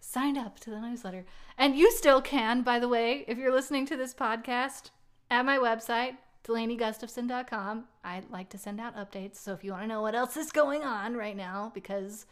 signed 0.01 0.38
up 0.38 0.61
to 0.61 0.70
the 0.70 0.81
newsletter. 0.81 1.25
And 1.59 1.77
you 1.77 1.90
still 1.90 2.20
can, 2.20 2.62
by 2.62 2.79
the 2.79 2.88
way, 2.88 3.25
if 3.27 3.38
you're 3.38 3.53
listening 3.53 3.87
to 3.87 3.96
this 3.96 4.14
podcast 4.14 4.90
at 5.31 5.44
my 5.44 5.59
website, 5.59 6.16
DelaneyGustafson.com. 6.46 7.85
I 8.04 8.22
like 8.30 8.48
to 8.50 8.59
send 8.59 8.80
out 8.80 8.96
updates. 8.96 9.37
So 9.37 9.52
if 9.52 9.64
you 9.64 9.72
want 9.72 9.85
to 9.85 9.88
know 9.88 10.02
what 10.02 10.14
else 10.14 10.37
is 10.37 10.52
going 10.52 10.82
on 10.82 11.16
right 11.16 11.37
now, 11.37 11.72
because 11.74 12.26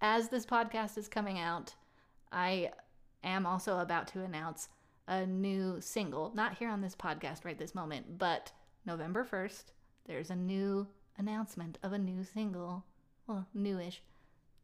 as 0.00 0.28
this 0.28 0.46
podcast 0.46 0.96
is 0.96 1.08
coming 1.08 1.38
out, 1.38 1.74
I 2.32 2.70
am 3.22 3.46
also 3.46 3.78
about 3.78 4.08
to 4.08 4.22
announce 4.22 4.68
a 5.06 5.26
new 5.26 5.80
single. 5.80 6.32
Not 6.34 6.58
here 6.58 6.70
on 6.70 6.80
this 6.80 6.94
podcast 6.94 7.44
right 7.44 7.58
this 7.58 7.74
moment, 7.74 8.18
but 8.18 8.52
November 8.86 9.24
1st, 9.24 9.64
there's 10.06 10.30
a 10.30 10.36
new 10.36 10.86
announcement 11.16 11.78
of 11.82 11.92
a 11.92 11.98
new 11.98 12.24
single. 12.24 12.84
Well, 13.26 13.46
newish 13.52 14.00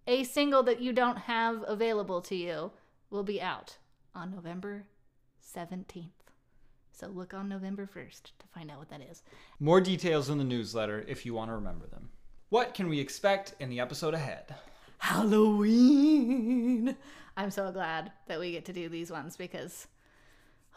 a 0.06 0.24
single 0.24 0.62
that 0.64 0.80
you 0.80 0.92
don't 0.92 1.18
have 1.18 1.64
available 1.66 2.20
to 2.22 2.34
you 2.34 2.72
will 3.10 3.22
be 3.22 3.40
out 3.40 3.78
on 4.14 4.30
November 4.30 4.86
17th. 5.56 6.10
So 6.96 7.08
look 7.08 7.34
on 7.34 7.48
November 7.48 7.88
1st 7.92 8.22
to 8.38 8.46
find 8.54 8.70
out 8.70 8.78
what 8.78 8.88
that 8.90 9.00
is. 9.02 9.22
More 9.58 9.80
details 9.80 10.30
in 10.30 10.38
the 10.38 10.44
newsletter 10.44 11.04
if 11.08 11.26
you 11.26 11.34
want 11.34 11.50
to 11.50 11.54
remember 11.54 11.86
them. 11.88 12.08
What 12.50 12.72
can 12.72 12.88
we 12.88 13.00
expect 13.00 13.54
in 13.58 13.68
the 13.68 13.80
episode 13.80 14.14
ahead? 14.14 14.54
Halloween! 14.98 16.96
I'm 17.36 17.50
so 17.50 17.72
glad 17.72 18.12
that 18.28 18.38
we 18.38 18.52
get 18.52 18.64
to 18.66 18.72
do 18.72 18.88
these 18.88 19.10
ones 19.10 19.36
because, 19.36 19.88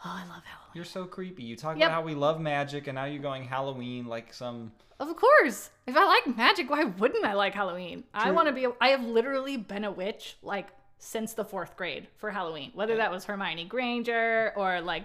oh, 0.04 0.10
I 0.12 0.22
love 0.26 0.42
Halloween. 0.44 0.72
You're 0.74 0.84
so 0.84 1.04
creepy. 1.04 1.44
You 1.44 1.54
talk 1.54 1.78
Yep. 1.78 1.86
about 1.86 1.94
how 1.94 2.02
we 2.02 2.14
love 2.16 2.40
magic, 2.40 2.88
and 2.88 2.96
now 2.96 3.04
you're 3.04 3.22
going 3.22 3.44
Halloween 3.44 4.06
like 4.06 4.34
some. 4.34 4.72
Of 4.98 5.14
course! 5.14 5.70
If 5.86 5.96
I 5.96 6.04
like 6.04 6.36
magic, 6.36 6.68
why 6.68 6.82
wouldn't 6.82 7.24
I 7.24 7.34
like 7.34 7.54
Halloween? 7.54 8.02
I 8.12 8.32
want 8.32 8.48
to 8.48 8.52
be, 8.52 8.64
a, 8.64 8.72
I 8.80 8.88
have 8.88 9.04
literally 9.04 9.56
been 9.56 9.84
a 9.84 9.92
witch 9.92 10.36
like 10.42 10.66
since 10.98 11.34
the 11.34 11.44
fourth 11.44 11.76
grade 11.76 12.08
for 12.16 12.30
Halloween. 12.32 12.72
Whether 12.74 12.96
that 12.96 13.12
was 13.12 13.24
Hermione 13.24 13.66
Granger 13.66 14.52
or 14.56 14.80
like 14.80 15.04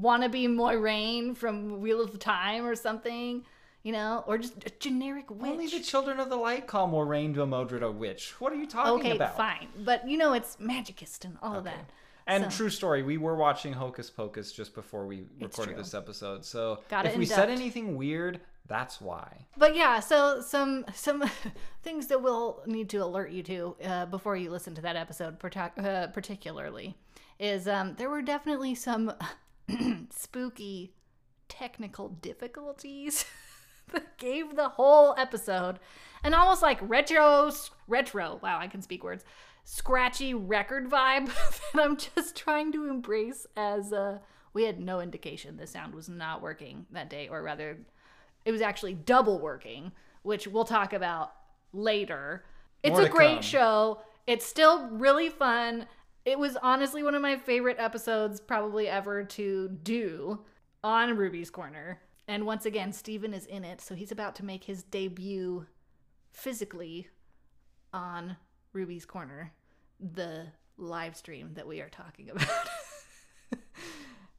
wannabe 0.00 0.48
Moiraine 0.48 1.36
from 1.36 1.80
Wheel 1.80 2.00
of 2.00 2.18
Time 2.18 2.66
or 2.66 2.74
something, 2.74 3.44
you 3.82 3.92
know, 3.92 4.24
or 4.26 4.38
just 4.38 4.64
a 4.66 4.70
generic 4.78 5.30
witch. 5.30 5.50
Only 5.50 5.66
the 5.66 5.80
children 5.80 6.20
of 6.20 6.30
the 6.30 6.36
light 6.36 6.66
call 6.66 6.88
Moiraine 6.88 7.34
Damodred 7.34 7.82
a 7.82 7.90
witch. 7.90 8.40
What 8.40 8.52
are 8.52 8.56
you 8.56 8.66
talking 8.66 9.00
okay, 9.00 9.16
about? 9.16 9.30
Okay, 9.30 9.36
fine. 9.36 9.68
But 9.84 10.08
you 10.08 10.16
know, 10.18 10.32
it's 10.32 10.58
magicist 10.58 11.24
and 11.24 11.36
all 11.42 11.56
of 11.56 11.64
that. 11.64 11.90
And 12.26 12.44
So- 12.44 12.56
true 12.56 12.70
story, 12.70 13.02
we 13.02 13.18
were 13.18 13.36
watching 13.36 13.72
Hocus 13.72 14.10
Pocus 14.10 14.52
just 14.52 14.74
before 14.74 15.06
we 15.06 15.24
recorded 15.40 15.76
this 15.76 15.94
episode. 15.94 16.44
So 16.44 16.80
Gotta 16.88 17.10
if 17.10 17.16
we 17.16 17.26
said 17.26 17.50
anything 17.50 17.96
weird, 17.96 18.40
that's 18.66 19.00
why. 19.00 19.46
But 19.58 19.76
yeah, 19.76 20.00
so 20.00 20.40
some 20.40 20.86
some 20.94 21.22
things 21.82 22.06
that 22.06 22.22
we'll 22.22 22.62
need 22.66 22.88
to 22.90 22.98
alert 22.98 23.30
you 23.30 23.42
to 23.42 23.76
uh, 23.84 24.06
before 24.06 24.36
you 24.36 24.50
listen 24.50 24.74
to 24.76 24.82
that 24.82 24.96
episode, 24.96 25.38
partic- 25.38 25.84
uh, 25.84 26.06
particularly, 26.08 26.96
is 27.38 27.68
um, 27.68 27.94
there 27.96 28.08
were 28.08 28.22
definitely 28.22 28.74
some 28.74 29.12
spooky 30.10 30.92
technical 31.48 32.08
difficulties 32.08 33.24
that 33.92 34.18
gave 34.18 34.56
the 34.56 34.70
whole 34.70 35.14
episode 35.18 35.78
an 36.22 36.34
almost 36.34 36.62
like 36.62 36.78
retro 36.82 37.52
retro. 37.86 38.40
Wow, 38.42 38.58
I 38.58 38.66
can 38.66 38.82
speak 38.82 39.04
words. 39.04 39.24
Scratchy 39.64 40.34
record 40.34 40.90
vibe 40.90 41.26
that 41.74 41.82
I'm 41.82 41.96
just 41.96 42.36
trying 42.36 42.72
to 42.72 42.88
embrace 42.88 43.46
as 43.56 43.92
uh, 43.92 44.18
we 44.52 44.64
had 44.64 44.80
no 44.80 45.00
indication 45.00 45.56
the 45.56 45.66
sound 45.66 45.94
was 45.94 46.08
not 46.08 46.42
working 46.42 46.86
that 46.92 47.10
day, 47.10 47.28
or 47.28 47.42
rather, 47.42 47.78
it 48.44 48.52
was 48.52 48.60
actually 48.60 48.94
double 48.94 49.38
working, 49.38 49.92
which 50.22 50.46
we'll 50.46 50.64
talk 50.64 50.92
about 50.92 51.32
later. 51.72 52.44
It's 52.82 52.96
More 52.96 53.06
a 53.06 53.08
great 53.08 53.34
come. 53.36 53.42
show. 53.42 54.00
It's 54.26 54.46
still 54.46 54.88
really 54.88 55.28
fun. 55.28 55.86
It 56.24 56.38
was 56.38 56.56
honestly 56.62 57.02
one 57.02 57.14
of 57.14 57.22
my 57.22 57.36
favorite 57.36 57.76
episodes, 57.78 58.40
probably 58.40 58.88
ever 58.88 59.24
to 59.24 59.68
do 59.82 60.40
on 60.82 61.16
Ruby's 61.16 61.50
Corner. 61.50 62.00
And 62.26 62.46
once 62.46 62.64
again, 62.64 62.92
Stephen 62.92 63.34
is 63.34 63.44
in 63.44 63.64
it, 63.64 63.80
so 63.80 63.94
he's 63.94 64.12
about 64.12 64.34
to 64.36 64.44
make 64.44 64.64
his 64.64 64.82
debut 64.82 65.66
physically 66.32 67.08
on 67.92 68.36
Ruby's 68.72 69.04
Corner, 69.04 69.52
the 70.00 70.46
live 70.78 71.16
stream 71.16 71.50
that 71.54 71.66
we 71.66 71.80
are 71.80 71.90
talking 71.90 72.30
about. 72.30 72.48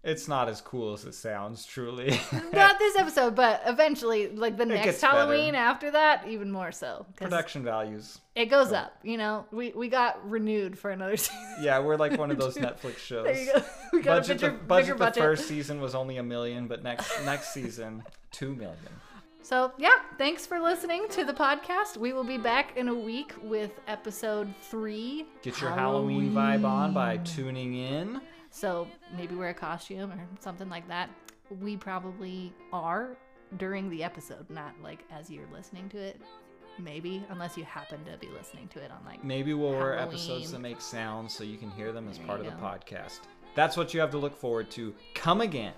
It's 0.06 0.28
not 0.28 0.48
as 0.50 0.62
cool 0.62 0.94
as 0.94 1.04
it 1.06 1.15
sounds, 1.15 1.65
truly. 1.65 2.20
Not 2.54 2.78
this 2.80 2.96
episode, 2.96 3.36
but 3.36 3.63
eventually, 3.65 4.30
like 4.30 4.56
the 4.56 4.65
next 4.65 5.02
Halloween 5.02 5.54
better. 5.54 5.65
after 5.65 5.91
that, 5.91 6.28
even 6.28 6.52
more 6.52 6.72
so. 6.72 7.08
Production 7.15 7.63
values. 7.63 8.20
it 8.36 8.46
goes 8.46 8.72
up, 8.72 8.94
you 9.02 9.18
know. 9.18 9.46
We 9.52 9.72
we 9.72 9.89
got 9.89 10.30
renewed 10.30 10.78
for 10.78 10.91
another 10.91 11.18
season. 11.26 11.56
Yeah, 11.60 11.80
we're 11.80 11.96
like 11.96 12.20
one 12.20 12.30
of 12.30 12.38
those 12.38 12.56
Netflix 12.56 12.98
shows. 13.00 13.26
There 13.26 13.44
you 13.44 13.52
go. 13.52 13.63
We 13.94 14.02
got 14.04 14.18
budget 14.18 14.44
a 14.44 14.46
bigger, 14.46 14.58
the, 14.58 14.63
budget 14.63 14.98
bigger 15.00 15.12
the 15.12 15.20
first 15.20 15.48
season 15.48 15.82
was 15.82 15.96
only 15.96 16.18
a 16.18 16.24
million, 16.24 16.68
but 16.68 16.84
next 16.84 17.12
next 17.26 17.52
season, 17.52 18.04
two 18.32 18.54
million. 18.54 18.78
So 19.41 19.72
yeah, 19.80 19.96
thanks 20.20 20.46
for 20.46 20.60
listening 20.60 21.08
to 21.10 21.26
the 21.26 21.34
podcast. 21.34 21.98
We 21.98 22.13
will 22.13 22.24
be 22.24 22.38
back 22.38 22.78
in 22.78 22.89
a 22.89 22.96
week 22.96 23.34
with 23.41 23.72
episode 23.88 24.54
three. 24.70 25.26
Get 25.41 25.60
your 25.62 25.72
Halloween 25.72 26.32
vibe 26.32 26.63
on 26.63 26.94
by 26.94 27.18
tuning 27.18 27.74
in. 27.74 28.22
So 28.56 28.88
maybe 29.18 29.36
wear 29.36 29.50
a 29.50 29.54
costume 29.54 30.13
or 30.13 30.28
something 30.39 30.70
like 30.70 30.88
that. 30.88 31.10
We 31.60 31.76
probably 31.76 32.54
are 32.72 33.18
during 33.58 33.89
the 33.89 34.02
episode, 34.02 34.50
not 34.50 34.74
like 34.82 35.04
as 35.12 35.30
you're 35.30 35.48
listening 35.52 35.89
to 35.89 35.98
it. 35.98 36.22
Maybe, 36.80 37.26
unless 37.30 37.58
you 37.58 37.65
happen 37.65 38.04
to 38.06 38.18
be 38.18 38.28
listening 38.30 38.70
to 38.70 38.80
it 38.80 38.91
on 38.91 39.00
like. 39.06 39.24
Maybe 39.26 39.54
we'll 39.54 39.72
wear 39.72 40.00
episodes 40.00 40.52
that 40.52 40.60
make 40.60 40.80
sounds 40.80 41.34
so 41.34 41.44
you 41.44 41.58
can 41.58 41.70
hear 41.70 41.91
them 41.91 42.08
as 42.08 42.18
There 42.18 42.28
part 42.28 42.39
of 42.39 42.46
you 42.46 42.52
the 42.52 42.58
podcast. 42.58 43.20
That's 43.56 43.76
what 43.76 43.94
you 43.94 44.00
have 44.00 44.12
to 44.12 44.18
look 44.18 44.38
forward 44.38 44.72
to. 44.72 44.96
Come 45.13 45.41
again. 45.41 45.74